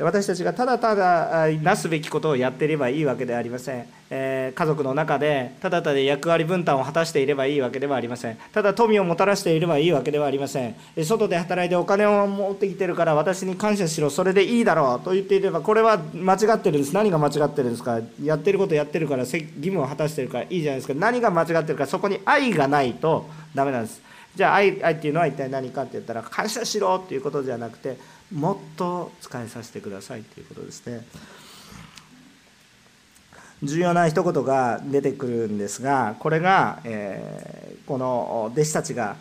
[0.00, 8.38] 私たちがただただなすべきことをやっていればいいわけではありません、えー、家族の中でただただ役割分担を果たしていればいいわけではありません。
[8.52, 10.76] ただ富をもたらしていればいいわけではありません。
[11.02, 16.94] 外で働いてお金を持ってきてるから私に感謝しろそれでいいだろうと言っていればこれは間違ってるんです。
[16.94, 18.00] 何が間違ってるんですか？
[18.22, 20.94] やってることやってるから義務を果たしてるからいいじゃないですか。
[20.94, 24.00] 何が間違ってるかそこに愛がないとダメなんです。
[24.36, 27.96] じゃあ愛愛っていうのは一体何かって言ったら感謝しろっていうことじゃなくて
[28.32, 31.06] もっと使いさせてくださいということですね。
[33.62, 39.16] 重要な一言が出てくるんですがこれが、えー、この弟子たちが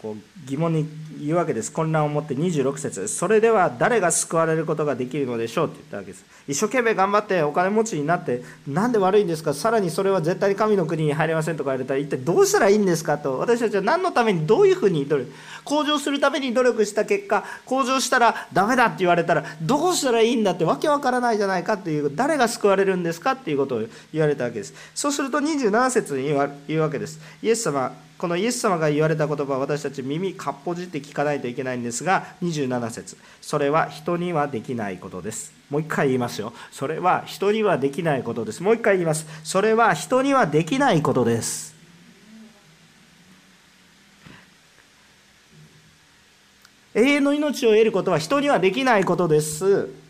[0.00, 0.86] こう疑問に
[1.20, 1.72] 言うわけです。
[1.72, 3.08] 混乱を持って26節。
[3.08, 6.24] それでは誰が救われることができるのでしょうって言ったわけです。
[6.46, 9.54] 一生懸命頑張ってお金持ちになってなんで悪いんですか？
[9.54, 13.38] さらにそれは絶対に神の国に入れませんとか言われたら一体どうしたらいいんですかと。
[13.38, 15.32] 私たちは何のためにどういうふうに努力
[15.64, 24.74] 向上するために努力した結果向上したらダメだって言われたらどうしたらいいんだってわけわからないじゃないかっていう誰が救われるんですかっていうことを言われたわけです。
[24.94, 26.24] そうすると27節に
[26.68, 27.18] 言うわけです。
[27.42, 33.16] イエス様このイエス様が言われた言葉は私たち耳かっぽじって聞かないといけないんですが27節。
[33.40, 35.52] それは人にはできないことです。
[35.70, 36.52] もう一回言いますよ。
[36.70, 38.62] それは人にはできないことです。
[38.62, 39.26] もう一回言います。
[39.42, 41.74] それは人にはできないことです。
[46.94, 50.03] 永遠の命を得ることは人にはできないことです。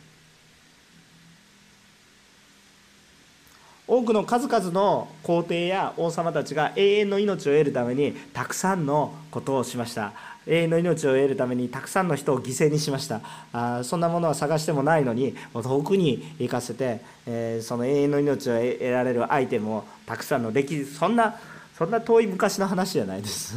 [4.14, 10.14] の数々の皇帝や王様たちが永遠の命を得るためにたくさんのことをしました。
[10.46, 13.20] 永遠の命を得るためにたくさんの人を犠牲にしました。
[13.52, 21.38] あそんなものは探してもないのに遠くに行かせて、えー、その永遠の命を得られるアイテムをたくさんの歴史そんな
[21.76, 23.54] そんな遠い昔の話じゃないです。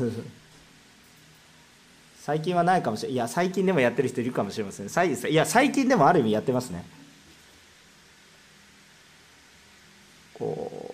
[2.22, 5.32] 最近はないかもしれないいや最近でもやってる人いるかもしれません。
[5.32, 6.84] いや最近でもある意味やってますね
[10.34, 10.94] こ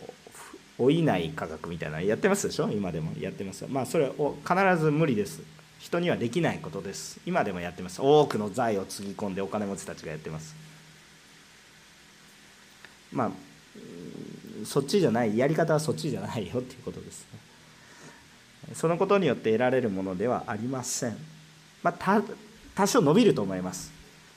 [0.72, 2.69] う老いない価格みたいなやってますでしょ？
[2.69, 3.65] 今でもやってます。
[3.67, 5.41] まあそれを必ず無理です。
[5.79, 7.19] 人にはできないことです。
[7.25, 8.01] 今でもやってます。
[8.01, 10.55] 多くの財をつぎ込んでお金持ちたちがやってます。
[13.11, 13.31] まあ
[14.65, 17.25] そっちじゃないやり方はそっちじゃないよっていうことです。
[18.67, 21.17] ねそのことによって得られるものではありません。
[21.81, 22.21] まあ
[22.75, 23.91] 多少伸びると思います。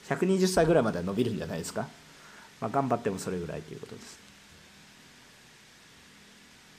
[0.09, 1.89] 120歳ぐらいまでは伸びるんじゃないですか、
[2.61, 4.26] まあ、頑張ってもそれぐらいということです。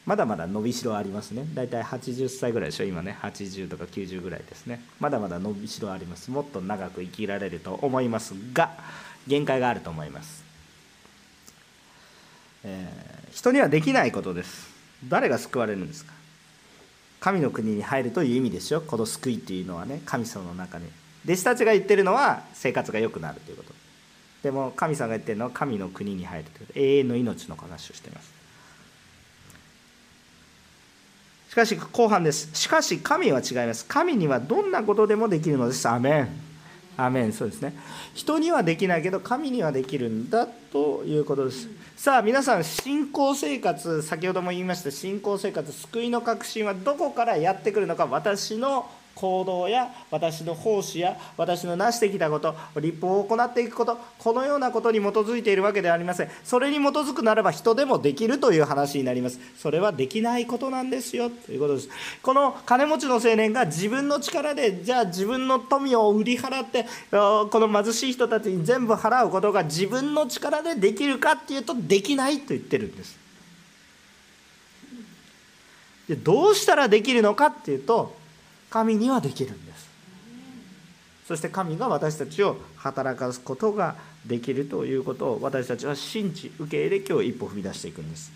[0.07, 1.45] まだまだ伸びしろありますね。
[1.53, 2.85] 大体80歳ぐらいでしょ？
[2.85, 3.17] 今ね。
[3.21, 4.81] 80とか90ぐらいですね。
[5.01, 6.31] まだまだ伸びしろあります。
[6.31, 8.71] もっと長く生きられると思いますが
[9.27, 10.45] 限界があると思います、
[12.63, 14.69] えー、人にはできないことです。
[15.09, 16.13] 誰が救われるんですか？
[17.19, 20.85] 神の国に入るという意味ですよこの救いっていうのはね神様の中に。
[21.25, 23.73] 弟子たちが言ってるのは生活が良くなるということ。
[24.41, 26.79] でも神様が言ってるのは神の国に入るということ。
[26.79, 28.31] 永遠の命の話をしています。
[31.57, 32.49] かし後半です。
[32.53, 33.83] しかし神は違います。
[33.85, 35.89] 神にはどんなことでもできるのです。
[35.89, 36.29] アメン。
[36.95, 37.33] アメン。
[37.33, 37.73] そうですね。
[38.13, 41.67] 人にはできないけど神にはできるんだということです。
[41.95, 56.29] さあ皆さん信仰生活先ほども言いました信仰生活救いの確信はどこからやってくるのか私の行動や私の奉仕や私の成してきたこと立法を行っていくことこのようなことに基づいているわけではありません。
[56.43, 59.39] それに基づくならば人でもできるという話になります。
[59.57, 61.31] それはできないことなんですよ。
[61.31, 61.89] ということです。
[62.21, 73.17] この金持ちの青年が自分の力でじゃあ自分の富を売り払ってこの貧しい人たちに全部払うことが自分の力でできるかっていうとできないと言ってるんです。
[76.07, 78.15] でどうしたらできるのかっていうと
[78.77, 79.87] 神にはできるんです。
[81.27, 88.31] そして神が私たちを働かすことができるということを私たちは信じ受け入れ今日一歩踏み出していくんです。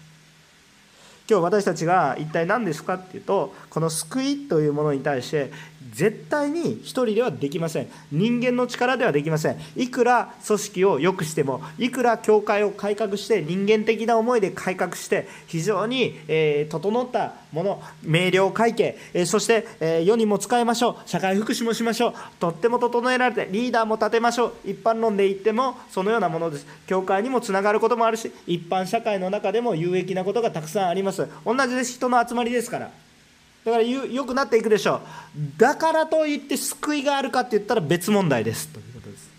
[1.30, 5.52] 今日私たちが一体何ですかっていうとこの救いというものに対して
[5.92, 7.88] 絶対に一人ではできません。
[8.12, 9.58] 人間の力ではできません。
[9.76, 21.10] いくら組織を良くしてもいくら教会を改革して人間的な思いで改革して非常に、え整ったもの明瞭会計、えそして、え世にも使いましょう。
[21.10, 22.14] 社会福祉もしましょう。
[22.40, 24.54] とっても整えられてリーダーも立てましょう。
[24.66, 26.68] 一般論で言ってもそのようなものです。
[26.88, 31.28] 教会にもつながることもあるし一般社会の中でも有益なことがたくさんあります。
[31.46, 31.96] 同じです。
[31.96, 33.11] 人の集まりですから。
[33.66, 35.02] だからよくなっていくでしょう。
[35.58, 38.68] だからといって救いがあるかって言ったら別問題です。
[38.70, 39.30] ということです。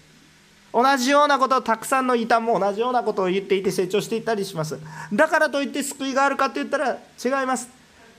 [0.72, 4.78] 同じようなことをたくさんの異端も同じようなことを言っていて成長していったりします。
[5.12, 7.68] だからといって救いがあるかって言ったら違います。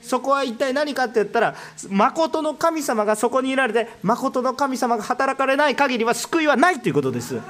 [0.02, 1.54] そこは一体何かって言ったら
[1.88, 7.40] 誠の神様がそこにいられて誠の神様が働かれない限りは救いはないということです。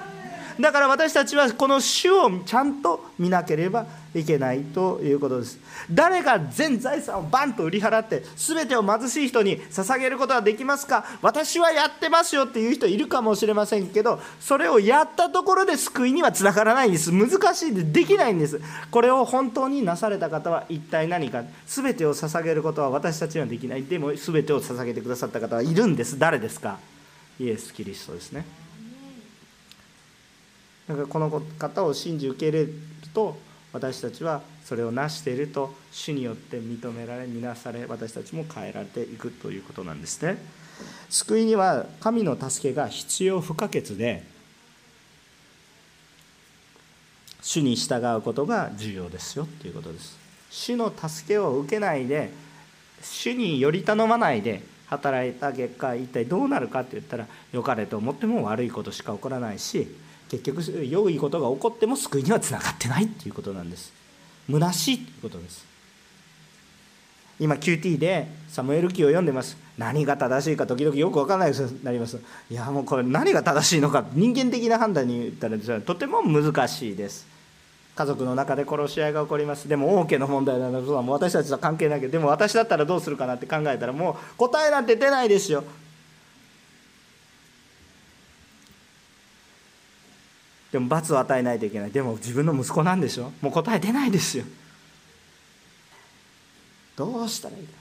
[0.60, 5.58] だから私たちはこの主をちゃんと見なければいけないということです。
[5.90, 11.04] 誰が全財産をバンと売り払って全てを貧しい人に捧げることはできますか？
[11.22, 17.10] 私はやってますよっていう人いるかもしれませんけどそれをやったところで救いにはつながらないんです。
[17.10, 17.70] 難しい。
[17.72, 18.60] んでできないんです。
[18.90, 21.42] これを本当になされた方は一体何か。
[21.66, 23.82] 全てを捧げることは私たちにはできない。
[23.82, 26.18] でも全てを捧げてくださった方はいるんです。
[26.18, 26.78] 誰ですか？
[27.40, 28.44] イエス・キリストですね。
[30.88, 32.74] だからこの方を信じ受け入れる
[33.12, 33.36] と
[33.72, 40.38] 私たちはそれを成していると主によって認められ見なされ私たちも変えられていくということなんですね。
[41.08, 44.24] 救いには神の助けが必要不可欠で
[47.42, 50.18] 主に従うことが重要ですよということです。
[50.50, 52.30] 主の助けを受けないで
[53.02, 59.88] 主により頼まないで働いた結果一体どうなるかって言ったら良かれと思っても悪いことしか起こらないし
[60.28, 63.92] 結局良いことが起こっても救いにはつながってないっていうことなんです。
[64.50, 65.64] 虚しいということです。
[67.40, 69.56] 今 QT でサムエル記を読んでます。
[69.76, 72.20] 何が正しいか時々よく分からないようになります。
[72.50, 74.04] いやもうこれ何が正しいのか。
[74.12, 77.26] 人間的な判断に言ったらとても難しいです。
[77.96, 79.68] 家族の中で殺し合いが起こります。
[79.68, 85.64] でも王家の問題なのはもう私たちとは関係ないけどでも私だったらどうするかなって考えたらもう答えなんて出ないですよ。
[90.74, 91.92] でも罰を与えないといけない。
[91.92, 93.30] でも自分の息子なんでしょ？
[93.40, 94.44] もう答え出ないですよ。
[96.96, 97.74] どうしたらいいか。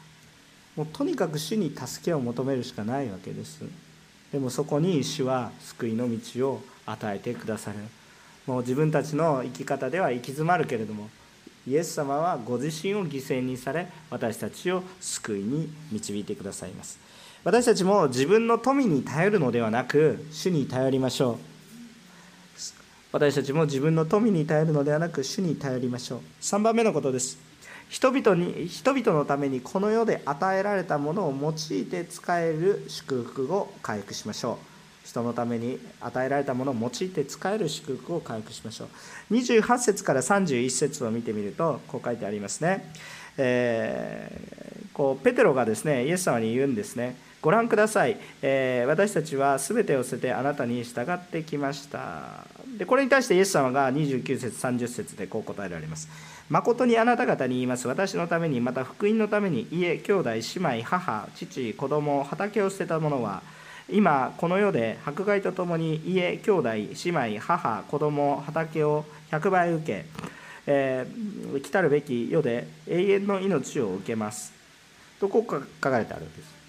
[0.75, 3.61] もうとにかく主に助けを求めるしかないわけです。
[4.31, 7.79] でもそこに主は救いの道を与えてくださる。
[8.45, 11.09] もう自分たちの生き方では行き詰まるけれども
[11.65, 16.99] イエス様はご自身を犠牲にされ私たちを救いに導いてくださいます。
[17.43, 21.52] 私たちも自分の富に頼るのではなく主に頼りましょう。
[23.13, 26.19] 私たちも自分の富に頼るのではなく主に頼りましょう。
[26.41, 27.37] 3番目のことです。
[27.87, 35.07] 人々に人々のためにこの世で与えられたものを用いて使える祝福を回復しましょう。
[35.07, 38.85] 人のために与えられたものを用いて使える祝福を回復しましょ
[39.29, 39.35] う。
[39.35, 42.91] 28節から31節を見てみるとこう書いてありますね、
[43.37, 47.15] えー、こうペテロがですねイエス様に言うんですね。
[47.43, 52.45] ご覧ください、えー、私たちは全てを捨ててあなたに従ってきました。
[52.77, 56.07] でこれに対してイエス様が29節30節でこう答えられます。
[56.49, 57.85] 誠にあなた方に言います。
[57.89, 60.41] 私のためにまた福音のために家兄弟姉
[60.77, 63.43] 妹母父子供畑を捨てた者は
[63.89, 70.05] 今この世で迫害とともに家兄弟姉妹母子供畑を100倍受け、
[70.65, 74.53] えー、来たるべき世で永遠の命を受けます。
[75.19, 75.59] とこう書
[75.91, 76.62] かれてあるんです。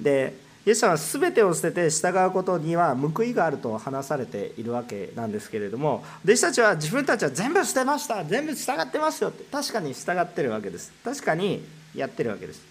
[0.00, 0.34] で
[0.66, 10.92] イエス様は全てを捨てて従うことには報いがあると話されているわけなんですけれども弟子たちは自分たちは全部捨てました全部従ってますよって確かに従ってるわけです。
[11.02, 12.62] 確かにやってるわけです、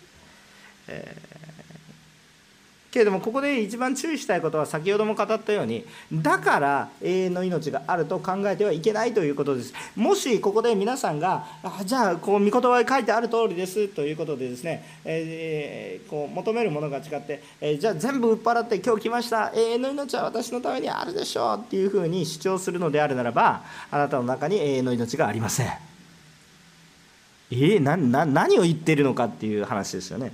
[0.87, 1.46] えー
[2.97, 9.71] けれどもここで一番注意したいことは先ほども語ったようにだから永遠の命があると考えてはいけないということです。
[9.95, 19.51] もしここで皆さんがあじゃあこう御言葉に書いてある通りですということでですね、えー、こう求めるものが違って、えー、じゃあ全部売っ払って今日来ました。
[19.53, 25.67] 永遠の命は私のためにあるでしょうっていうふうに主張するのであるならばあなたの中に永遠の命がありません。
[27.51, 30.33] えー、なな何を言ってるのかっていう話ですよね。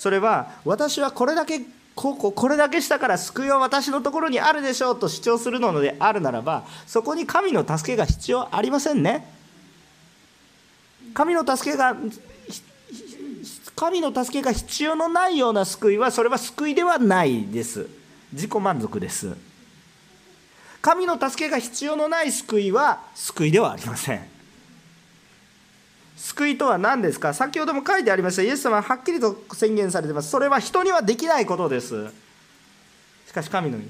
[0.00, 1.60] それは私はこれだけ
[1.94, 9.30] こここれだけしたから救いは私のところにあるでしょうと主張するのであるならばそこに神の助けが必要ありませんね。
[11.12, 11.94] 神の助けが
[13.76, 17.86] 神の助けが必要のないような救いはそれは救いではないです。
[18.32, 19.36] 自己満足です。
[20.80, 24.39] 神の助けが必要のない救いは救いではありません。
[26.20, 27.32] 救いとは何ですか？
[27.32, 28.42] 先ほども書いてありました。
[28.42, 30.28] イエス様ははっきりと宣言されてます。
[30.28, 32.08] それは人にはできないことです。
[33.26, 33.88] しかし神のに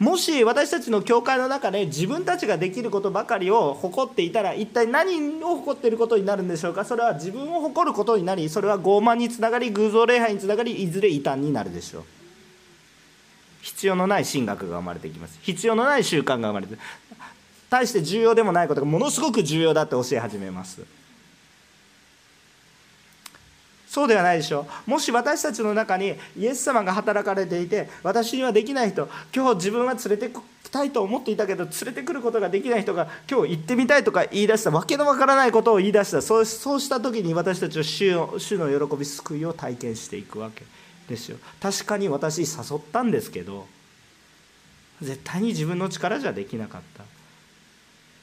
[0.00, 6.84] もし私たちの教会の中で自分たちができることばかりを誇っていたら一体何を誇っていることになるんでしょうか？
[6.84, 12.04] それは自分を誇ることになりそれは傲慢につながり偶像礼拝につながりいずれ異端になるでしょう。
[13.60, 15.38] 必要のない神学が生まれてきます。
[15.42, 16.76] 必要のない習慣が生まれて
[17.70, 20.82] 大して重要でもないことがものすごく重要だって教え始めます。
[23.92, 24.90] そうではないでしょう。
[24.90, 30.30] もし私たちの中にイエス様が働かれていて私にはできない人今日自分は連れて
[30.64, 36.22] きたいと思っていたけど連れてくることができない人が今日行ってみたいとか言い出したわけのわからないことを言い出した。
[36.22, 40.64] そうした時に私たちは主の主の喜び救いを体験していくわけ
[41.06, 41.36] ですよ。
[41.60, 43.66] 確かに私誘ったんですけど
[45.02, 47.04] 絶対に自分の力じゃできなかった。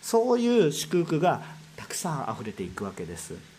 [0.02, 1.44] そういう祝福が
[1.76, 3.59] たくさん溢れていくわけです。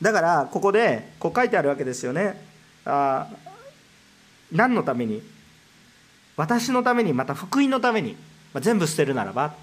[0.00, 2.40] だからここでこう書いてあるわけですよね。
[2.84, 3.26] あ
[4.52, 5.22] 何のために？
[6.36, 8.12] 私のためにまた福音のために、
[8.52, 9.54] まあ、全部捨てるならば。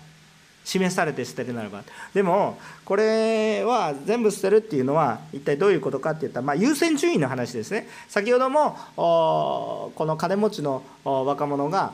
[0.66, 1.84] 示されて捨てるならば。
[2.12, 7.88] でもこれは全部捨てるっていうのは一体どういうことかって言ったら、まあ、優先順位の話ですね。
[8.08, 11.94] 先ほどもこの金持ちの若者が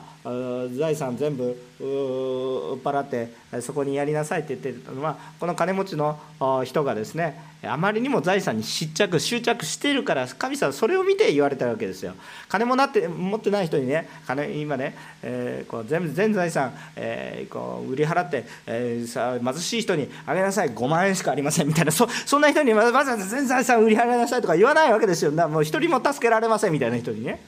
[0.78, 1.44] 財産全部
[1.80, 6.18] 売っ払ってそこにやりなさいって言ってたのはこの金持ちの
[6.64, 12.14] 人がですねあまりにも財産に失着執着しているから神様それを見て言われたわけですよ。
[12.48, 20.70] 金もなって持ってない人にね金今ね、えー、こう全全財産、えー、こう売り払って、えー、さ貧しい人にあげなさい。
[20.82, 21.92] 5万円しかありませんみたいな。
[21.92, 25.30] そそんな人にわざわざ全財産売り払いなさいとか言わないわけですよ。
[25.30, 27.40] もう一人も助けられませんみたいな人にね。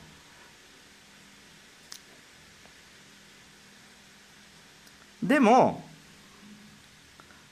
[5.20, 5.82] でも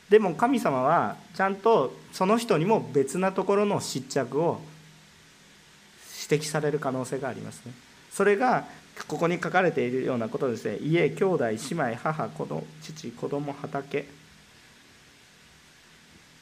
[0.08, 4.60] でも神様はちゃんとその人にも別なところの失着を
[6.30, 7.72] 指摘される可能性がありますね。
[8.12, 8.66] それが
[9.08, 10.76] ここに書かれているようなことですね。
[10.80, 14.21] 家兄弟姉妹母子供父子供畑。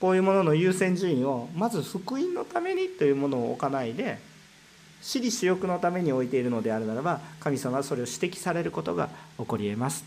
[0.00, 4.18] こういうものの優先順位をまず福音のためにというものを置かないで
[5.02, 10.04] 私利私欲のために置いているのであるならば神様はそれを指摘されることが起こりえます。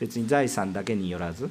[0.00, 1.50] 別に財産だけによらず。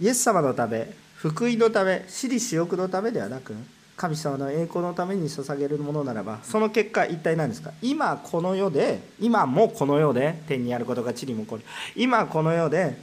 [0.00, 3.54] イエス様のため福音のため私利私欲のためではなく
[4.00, 7.70] 神様の栄光のために捧げるものならばその結果一体何ですか？
[7.82, 11.64] 今この世で今もこの世で天にあることが地にも起こる。
[11.94, 12.96] 今この世で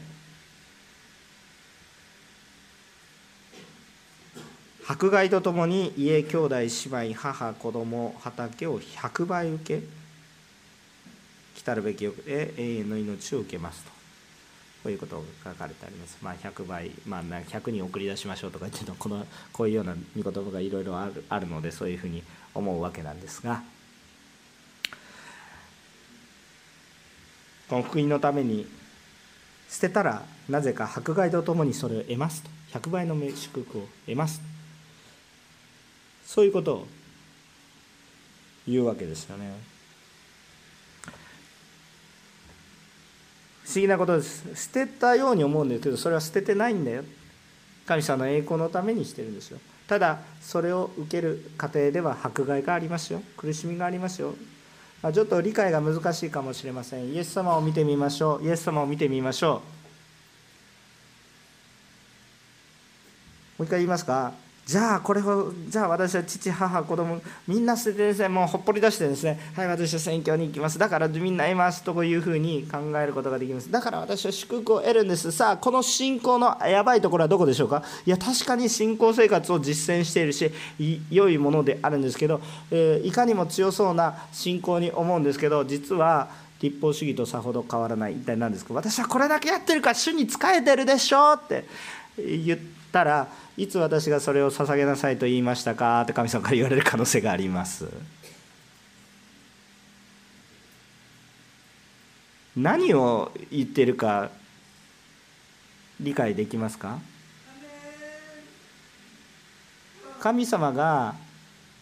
[4.88, 6.68] 迫害とともに家兄弟姉
[7.10, 9.84] 妹母子供畑を100倍受け
[11.64, 13.97] 来るべき欲で永遠の命を受けますと。
[14.88, 16.18] こういうことが書かれてあります。
[16.22, 22.24] まあ、100倍、まあ、100人送り出しましょうとかってのこのこういうような見言葉がいろいろあるあるのでそういうふうに
[22.56, 23.64] 思うわけなんですが
[27.68, 28.66] この福音のために
[29.68, 34.42] 捨てたらなぜか迫害とともにそれを得ますと100倍の祝福を得ます
[36.26, 36.88] そういうことを
[38.66, 39.77] 言うわけですよね。
[43.68, 44.46] 不思議なことです。
[44.56, 47.04] 捨てたように思うんですけどそれは捨ててないんだよ。
[47.86, 49.60] 神様の栄光のためにしてるんですよ。
[49.88, 53.22] ただそれを受ける過程では迫害がありますよ。
[53.36, 54.36] 苦しみがありますよ。
[55.14, 57.10] ちょっと理解が難しいかもしれません。
[57.10, 58.46] イエス様を見てみましょう。
[58.46, 59.52] イエス様を見てみましょう。
[63.60, 64.47] もう一回言いますか？
[64.68, 70.78] じゃあこれをじゃあ私は父母子供みんな捨ててですねもうほっぽり出してですねはい私は宣教に行きます。
[70.78, 73.72] だからみんな得ますというふうに考えることができます。
[73.72, 75.32] だから私は祝福を得るんです。
[75.32, 77.82] さあこの信仰のやばいところはどこでしょうか？
[78.06, 80.52] いや確かに信仰生活を実践しているし
[81.10, 86.28] 良いものであるんですけど、えー、いかにも強そうな信仰に思うんですけど実は
[86.60, 88.14] 立法主義とさほど変わらない。
[88.14, 88.74] 一体何ですか？
[88.74, 91.64] 私はこれだけやってるから主に仕えてるでしょうって。
[92.18, 92.60] 言っ
[92.92, 97.88] たらいつ私がそれを捧げなさいと言いましたかって神様から言われる可能性があります。
[102.56, 104.32] 何を言ってるか
[106.00, 107.00] 理解できますか？
[110.20, 111.14] 神様が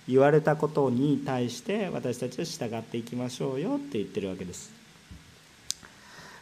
[0.07, 4.71] 言われたことに対して私たちは従っていきましょうよって言ってるわけです。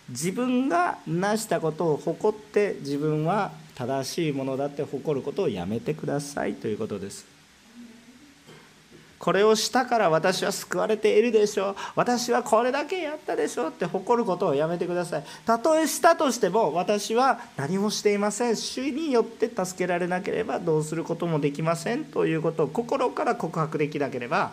[0.09, 7.33] 自分が成したことを誇って自分は正しいものだって誇ることをやめてくださいということです。
[9.23, 11.75] これをしたから私は救われているでしょう。
[11.95, 15.23] 私はこれだけやったでしょうって誇ることをやめてください。
[15.45, 18.57] たとえしたとしても私は何もしていません。
[18.57, 24.51] 主によって助けられなければどうすることもできませんということを心から告白できなければ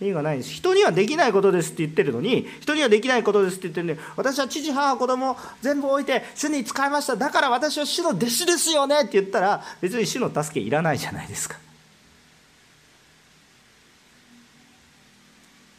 [0.00, 0.52] 意味がないんです。
[0.52, 7.16] 人にはできないことですって言ってるのに人にはできないことですって言ってるのに私は父母子供全部置いて主に使いました。
[7.16, 11.56] だから私は主の弟子ですよねって言ったら別に主の助けいらないじゃないですか。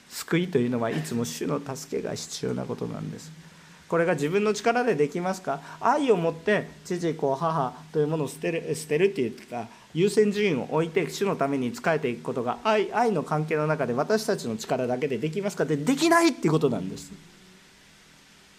[0.09, 3.31] 救いというのはいつも主の助けが必要なことなんです。
[3.87, 5.61] これが自分の力でできますか？
[5.79, 17.11] 愛を持って父子母というものを捨てる捨てるっていうか優先順位を置いて主のために仕えていくことが愛愛の関係の中で私たちの力だけでできますかってできないってことなんです。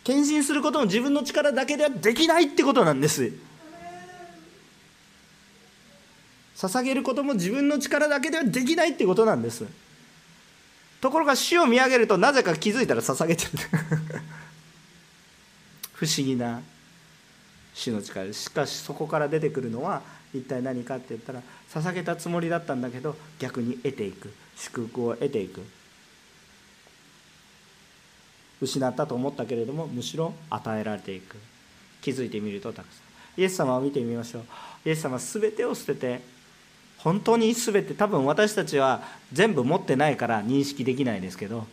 [0.03, 3.33] 献身することも自分の力だけではできないってことなんです。
[6.57, 9.64] 捧げることも自分の力だけではできないってことなんです。
[11.01, 13.51] ところが死を見上げるとなぜか気づいたら捧げてる。
[15.95, 16.61] 不思議な
[17.72, 18.33] 死の力。
[18.33, 20.03] しかしそこから出てくるのは
[20.35, 24.33] 一体何かって言ったら捧げたつもりだったんだけど逆に得ていく。
[24.57, 25.62] 祝福を得ていく。
[28.61, 31.37] 失ったと思ったけれどもむしろ与えられていく。
[32.03, 33.01] 気づいてみるとたくさ。
[33.01, 34.45] んイエス様を見てみましょう。
[34.85, 36.20] イエス様は全てを捨てて
[36.99, 39.03] 本当に全て多分私たちは
[39.33, 41.66] 全部持ってないから認識できないですけど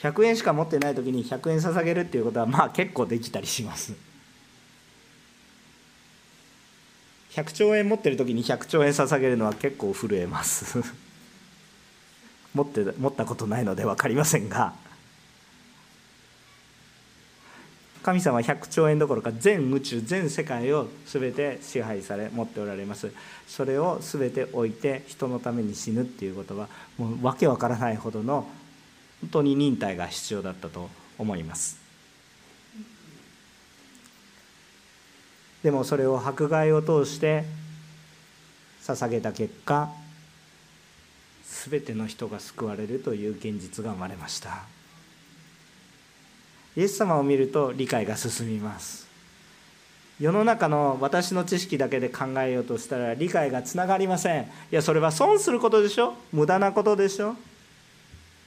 [0.00, 4.05] 100円しか持ってない時に100円捧げるっていうことはまあ結構できたりします。
[7.36, 10.82] 100兆円持ってる時に100兆円捧げるのは結構震えます。
[12.54, 14.72] 持って持ったことないので分かりませんが。
[18.02, 23.12] 神様は100兆円どころか全宇宙全世界を全て支配され持っておられます。
[23.46, 28.48] それを全て置いて人のために死ぬっていうことはもう訳わからないほどの
[29.20, 31.85] 本当に忍耐が必要だったと思います。
[35.62, 37.44] でもそれを迫害を通して
[38.82, 39.90] 捧げた結果
[41.68, 44.62] 全ての人が救われるという現実が生まれました。
[46.76, 49.06] イエス様を見ると理解が進みます。
[50.20, 54.44] 世の中の私の知識だけで考えようとしたら理解がつながりません。
[54.44, 56.14] いやそれは損することでしょ。
[56.32, 57.36] 無駄なことでしょ。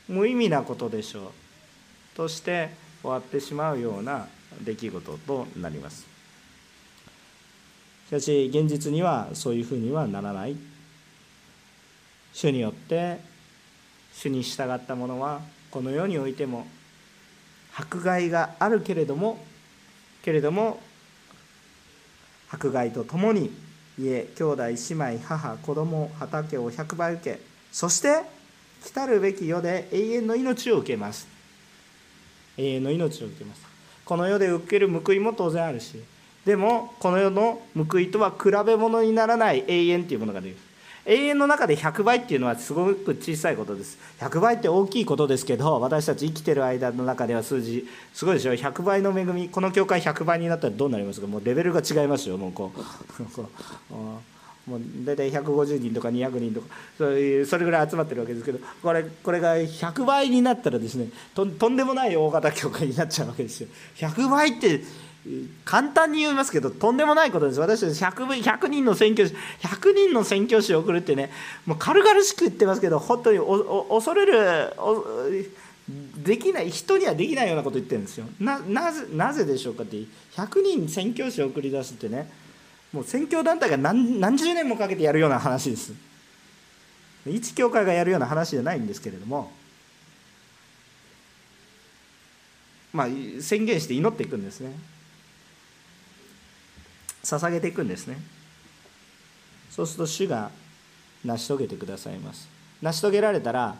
[0.07, 1.25] 無意味なことでしょ。
[1.27, 1.31] う
[2.15, 2.69] として
[3.01, 4.27] 終わってしまうような
[4.61, 6.08] 出来事となります。
[8.09, 10.55] しかし現実にはそういうふうにはならない。
[12.33, 13.19] 主によって
[14.15, 16.65] 主に従った者はこの世においても
[17.75, 19.37] 迫害があるけれども
[20.23, 20.79] けれども
[22.49, 23.51] 迫害とともに
[23.99, 24.75] 家兄弟姉
[25.15, 27.39] 妹母子供畑を100倍受け
[27.71, 28.23] そして
[28.83, 31.27] 来たるべき世で永遠の命を受けます。
[32.57, 33.61] 永遠の命を受けます。
[34.03, 36.03] この世で受ける報いも当然あるし
[36.45, 40.57] でもこの世の報いとは比べ物にならない永遠というものができる
[41.05, 43.97] 永遠の中で100倍っていうのはすごく小さいことです。
[44.19, 49.49] 100倍って大きいことですけど私たち生きてる間の中では数字すごいでしょ？100倍の恵み。
[49.49, 51.25] この教会100倍になったらどうなりますか？
[51.25, 52.79] もうレベルが違いますよもうこう。
[54.69, 63.69] もう大体150人とか200人とかそれそれぐらい集まってるわけですけどこれこれが100倍になったらですねととんでもない大型教会になっちゃうわけですよ。
[63.95, 64.83] 100倍って
[65.65, 67.59] 簡単に言いますけどとんでもないことです。
[67.59, 71.29] 私たち 100, 100人の宣教師100人の宣教師を送るってね
[71.65, 73.39] もう軽々しく言ってますけど本当に
[73.89, 75.53] 恐れる
[76.23, 78.27] できない人にはできないようなこと言ってるんですよ。
[78.39, 79.97] ななぜなぜでしょうかって
[80.35, 82.31] 100人宣教師を送り出すってね
[82.93, 85.93] もう宣教団体が何何十年もかけてやるような話です。
[87.27, 89.51] 一教会がやるような話じゃないんですけれども
[92.93, 93.07] まあ
[93.41, 94.71] 宣言して祈っていくんですね。
[97.23, 98.17] 捧げていくんですね。
[99.69, 100.51] そうすると主が
[101.23, 102.47] 成し遂げてくださいます。
[102.81, 103.75] 成し遂げられたら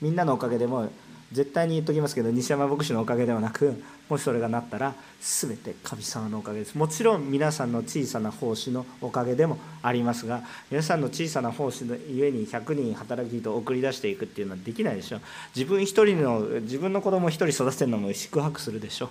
[0.00, 0.90] みんなのおかげでも
[1.32, 6.76] 絶対に言っときますけど西山牧師のおかげではなくもしそれがなったら全て神様のおかげです。
[6.76, 15.20] もちろん皆さんの小さな奉仕のおかげでもありますが皆さんの小さな奉仕のゆえに100人働き人を送り出していくっていうのはできないでしょ。
[15.56, 19.10] 自分一人の自分の子供一人育てるのも宿泊するでしょ。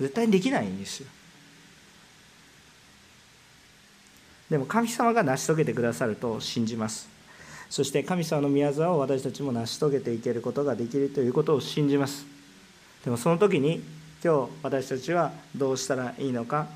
[0.00, 1.06] 絶対にできないんですよ。
[4.50, 7.08] でも神様が成し遂げてくださると信じます。
[7.70, 12.26] そして神様の宮沢を私たちも成し遂げていけることができるということを信じます。
[13.04, 13.82] でもその時に
[14.22, 16.66] 今日私たちはどうしたらいいのか。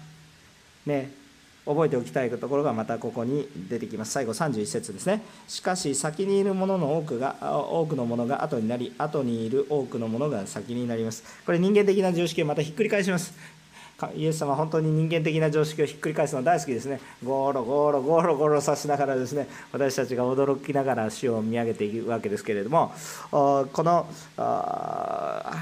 [0.86, 1.12] ね
[1.68, 4.12] 覚えておきたいところがまたここに出てきます。
[4.12, 5.22] 最後31節ですね。
[5.46, 7.36] しかし先にいるものの多くが
[7.70, 11.22] 多くのものが後になり後にいる多くのものが先になります。
[11.44, 13.34] これ人間的な常識をまたひっくり返します。
[14.14, 17.00] イエス様本当に人間的な常識をひっくり返すの大好きですね。
[17.22, 22.92] ゴロゴロゴロゴロさしながらですね私たちが驚きながら死を見上げていくわけですけれども
[23.30, 24.06] この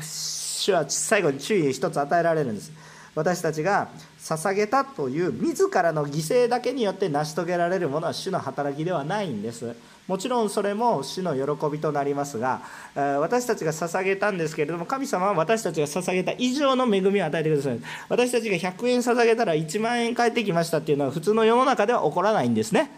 [0.03, 2.71] 主は最後に注意一つ与えられるんです。
[3.15, 3.89] 私たちが
[4.27, 9.77] 捧げたという自らの犠牲だけによって成し遂げられるものは主の働きではないんです。
[10.09, 12.63] もちろんそれも主の喜びとなりますが
[12.95, 17.81] 私たちが捧げたんですけれども神様は私たちが捧げた以上の恵みを与えてください。
[18.09, 22.91] 私たちが100円捧げたら1万円返ってきましたっていうのは普通の世の中では起こらないんですね。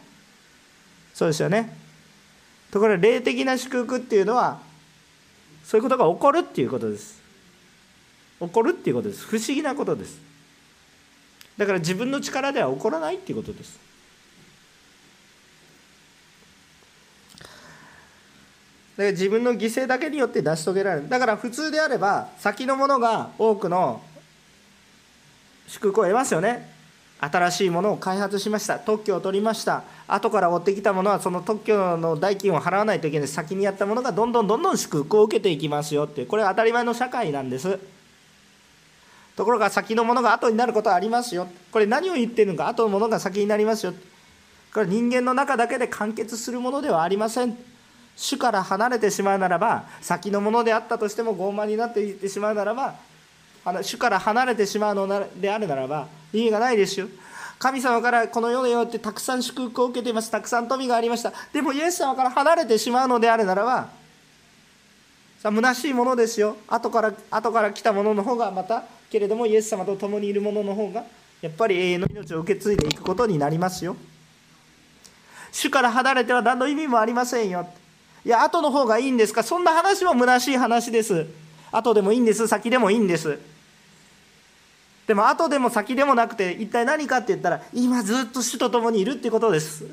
[1.13, 1.77] そうですよね。
[2.71, 4.61] ところが霊的な祝福っていうのは
[5.65, 7.21] そういうことが起こるっていうことです。
[8.41, 9.27] 起こるっていうことです。
[9.27, 10.28] 不思議なことです。
[11.59, 13.79] だから自分の力では起こらないっていうことです。
[18.97, 21.09] だから自分の犠牲だけによって成し遂げられる。
[21.09, 24.01] だから普通であれば先のものが多くの
[25.67, 26.77] 祝福を得ますよね。
[27.21, 28.79] 新しいものを開発しました。
[28.79, 29.83] 特許を取りました。
[30.07, 33.29] 後から追ってきたものはその特許の代金を払わないといけない。
[33.29, 37.98] 先にやったものがどんどんどんどん祝福を受けていきますよってこれは当たり前の社会なんです。
[39.39, 41.47] ところが先のものが後になることはありますよ。
[41.71, 43.95] これ何を言ってるのか後のものが先になりますよ。
[44.75, 47.57] これ人間の中だけで完結するものではありません。
[48.17, 52.97] 主から離れてしまうならば先のものであったとしても傲慢になっていってしまうならば
[53.83, 57.07] 主から離れてしまうのであるならば意味がないですよ。
[57.61, 60.33] 神様からこの世によってたくさん祝福を受けています。
[60.33, 61.33] たくさん富がありました。
[61.53, 63.89] でもイエス様から離れてしまうのであるならば
[65.39, 66.57] さあ虚しいものですよ。
[66.67, 71.05] 後から後から来たものの方がまたけれどもイエス様と共にいるものの方が
[71.41, 73.97] やっぱり永遠の命を受け継いでいくことになりますよ。
[75.51, 77.67] 主から離れては何の意味もありませんよ。
[78.25, 79.43] いや後の方がいいんですか？
[79.43, 81.27] そんな話も虚しい話です。
[81.71, 82.47] 後でもいいんです。
[82.49, 83.39] 先でもいいんです。
[85.07, 89.87] でも後でも先でもなくて一体何かって言ったら今ずっと主と共にいるっていうことです。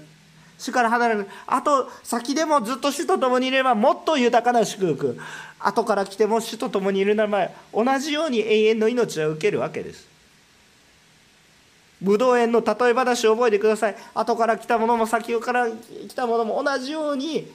[0.57, 1.27] 主から離れる。
[1.47, 5.17] あと先でもずっと主と共にいればもっと豊かな祝福。
[5.59, 10.07] 後から来ても主と共にいるならば同じように永遠の命を受けるわけです。
[12.01, 13.95] ブドウ園の例え話を覚えてください。
[14.13, 17.51] 後から来たものも先から来たものも同じように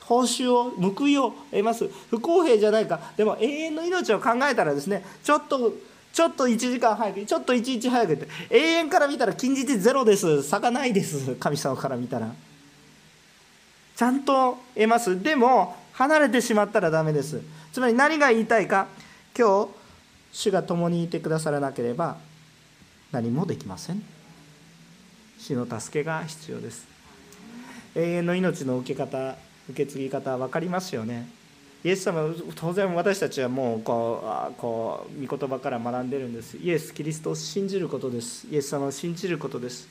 [0.00, 1.88] 報酬を報いを得ます。
[2.10, 3.00] 不公平じゃないか。
[3.16, 5.72] でも永遠の命を考えたらですねちょっと
[6.12, 8.28] ちょっと1時間早くちょっと1日早くって。
[8.50, 10.42] 永遠から見たら近日ゼロです。
[10.42, 11.34] 差がないです。
[11.36, 12.30] 神様から見たら。
[13.96, 15.22] ちゃんと得ます。
[15.22, 17.40] でも離れてしまったらダメです。
[17.72, 18.88] つまり何が言いたいか。
[19.36, 19.68] 今日
[20.32, 22.18] 主が共にいてくださらなければ
[23.10, 24.02] 何もできません。
[25.38, 26.86] 主の助けが必要です。
[27.94, 29.36] 永遠の命の受け方
[29.70, 31.28] 受け継ぎ方分かりますよね。
[31.84, 36.56] イエス様当然私たちはもうこうこう御言葉から学んでるんです。
[36.56, 38.46] イエス・キリストを信じることです。
[38.50, 39.88] イエス様を信じることです。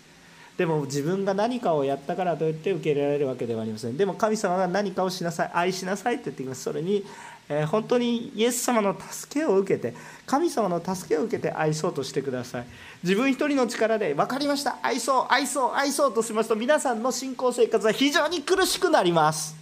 [0.57, 3.97] でも自分が何かをやったからといって受け入れられるわけではありません。
[3.97, 6.63] でも神様が何かをしなさい愛しなさいって言ってきます。
[6.63, 7.03] それに、
[7.49, 9.93] えー、本当にイエス様の助けを受けて
[10.25, 12.65] 神様の助けを受けて愛そうとしてください。
[13.03, 19.57] 自分一人の力で分かりました愛そう愛そう愛そうとしますと皆さんの信仰生活は非常に苦しくなります。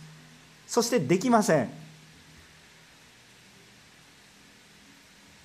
[0.67, 1.89] そしてできません。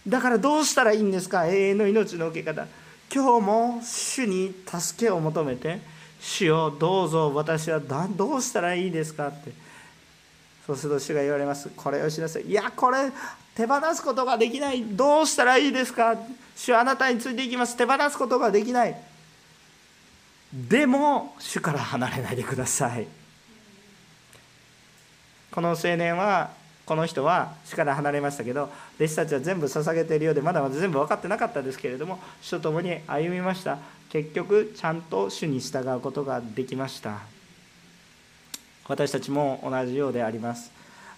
[0.06, 1.46] だからどうしたらいいんですか？
[1.46, 2.66] 永遠の命の受け方。
[3.12, 5.80] 今日も主に助けを求めて
[6.20, 9.52] 主よどうぞ私はどうしたらいいですかって。
[10.66, 11.70] そうすると主が言われます。
[11.76, 13.10] これをしなさいいやこれ
[13.54, 14.82] 手放すことができない。
[14.82, 16.16] どうしたらいいですか？
[16.56, 17.76] 主あなたについていきます。
[17.76, 18.96] 手放すことができない。
[20.52, 23.06] でも主から離れないでください。
[25.50, 26.50] この青年は
[26.86, 33.78] この人は死から離れましたけど弟子たちは全部捧げているようでまだまだ全部分かってなかったですけれども主と共に歩みました。
[34.10, 37.20] 結局ちゃんと主に従うことができました。
[38.86, 40.70] 私たちも同じようであります。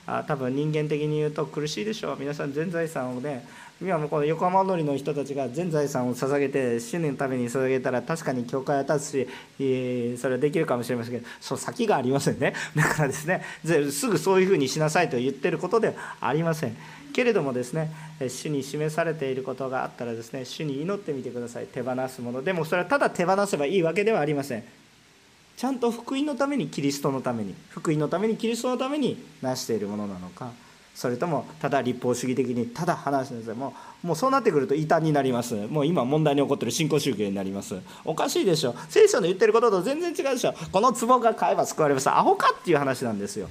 [0.07, 2.17] あ多分人間的に言うと苦しいでしょう。
[2.19, 3.47] 皆さん全財産をね
[3.79, 9.29] 今もこの横浜踊りの人たちが全財産を捧げて主年のために捧げたら確かに教会は立つし、
[9.61, 12.55] えー、それはできるかもしれませんけどそう先がありませんね。
[12.75, 13.43] だからですね
[13.91, 16.77] すぐそういうふうにしなさいと言ってることではありません。
[17.13, 17.91] けれどもですね
[18.27, 21.67] 主に示されていることがあったらですね主に祈ってみてください。
[21.67, 24.65] 手放すものでもそれはただ手放せばいいわけではありません。
[25.57, 30.51] ちゃんと福音のためにキリストのために福音のためにキリストのために成しているものなのか
[30.97, 35.55] それともただ立法主義的にただ話すんですもうもうそうなってくると異端になります。
[35.55, 37.77] もう今問題に起こってる新興宗教になります。
[38.03, 38.75] おかしいでしょ。
[38.89, 40.55] 聖書の言ってることと全然違うでしょ。
[40.73, 42.09] この壺が買えば救われます。
[42.09, 43.51] アホかっていう話なんですよ。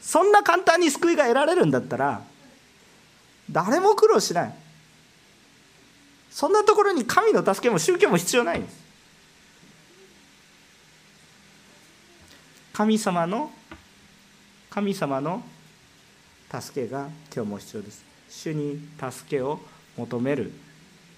[0.00, 2.22] そんな簡単に救いが得られるんだったら
[3.50, 4.54] 誰も苦労しない。
[6.30, 8.80] そんなところに神の助けも宗教も必要ないんです。
[12.72, 13.50] 神様の
[14.70, 15.42] 神様の
[16.48, 18.04] 助けが今日も必要です。
[18.28, 19.58] 主に助けを
[19.96, 20.52] 求める。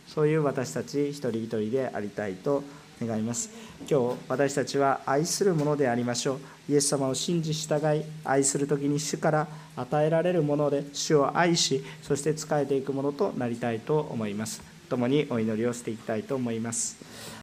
[0.08, 2.64] そういう私たち一人一人でありたいと
[3.04, 3.50] 願います。
[3.80, 6.36] 今日私たちは愛するものでありましょ
[6.68, 6.72] う。
[6.72, 9.46] イエス様を信じ従い愛する時に主から
[9.76, 14.62] 与えられるもので主を愛しそして仕えていくものとなりたいと思います。
[14.88, 16.96] 共にお祈りをしていきたいと思います。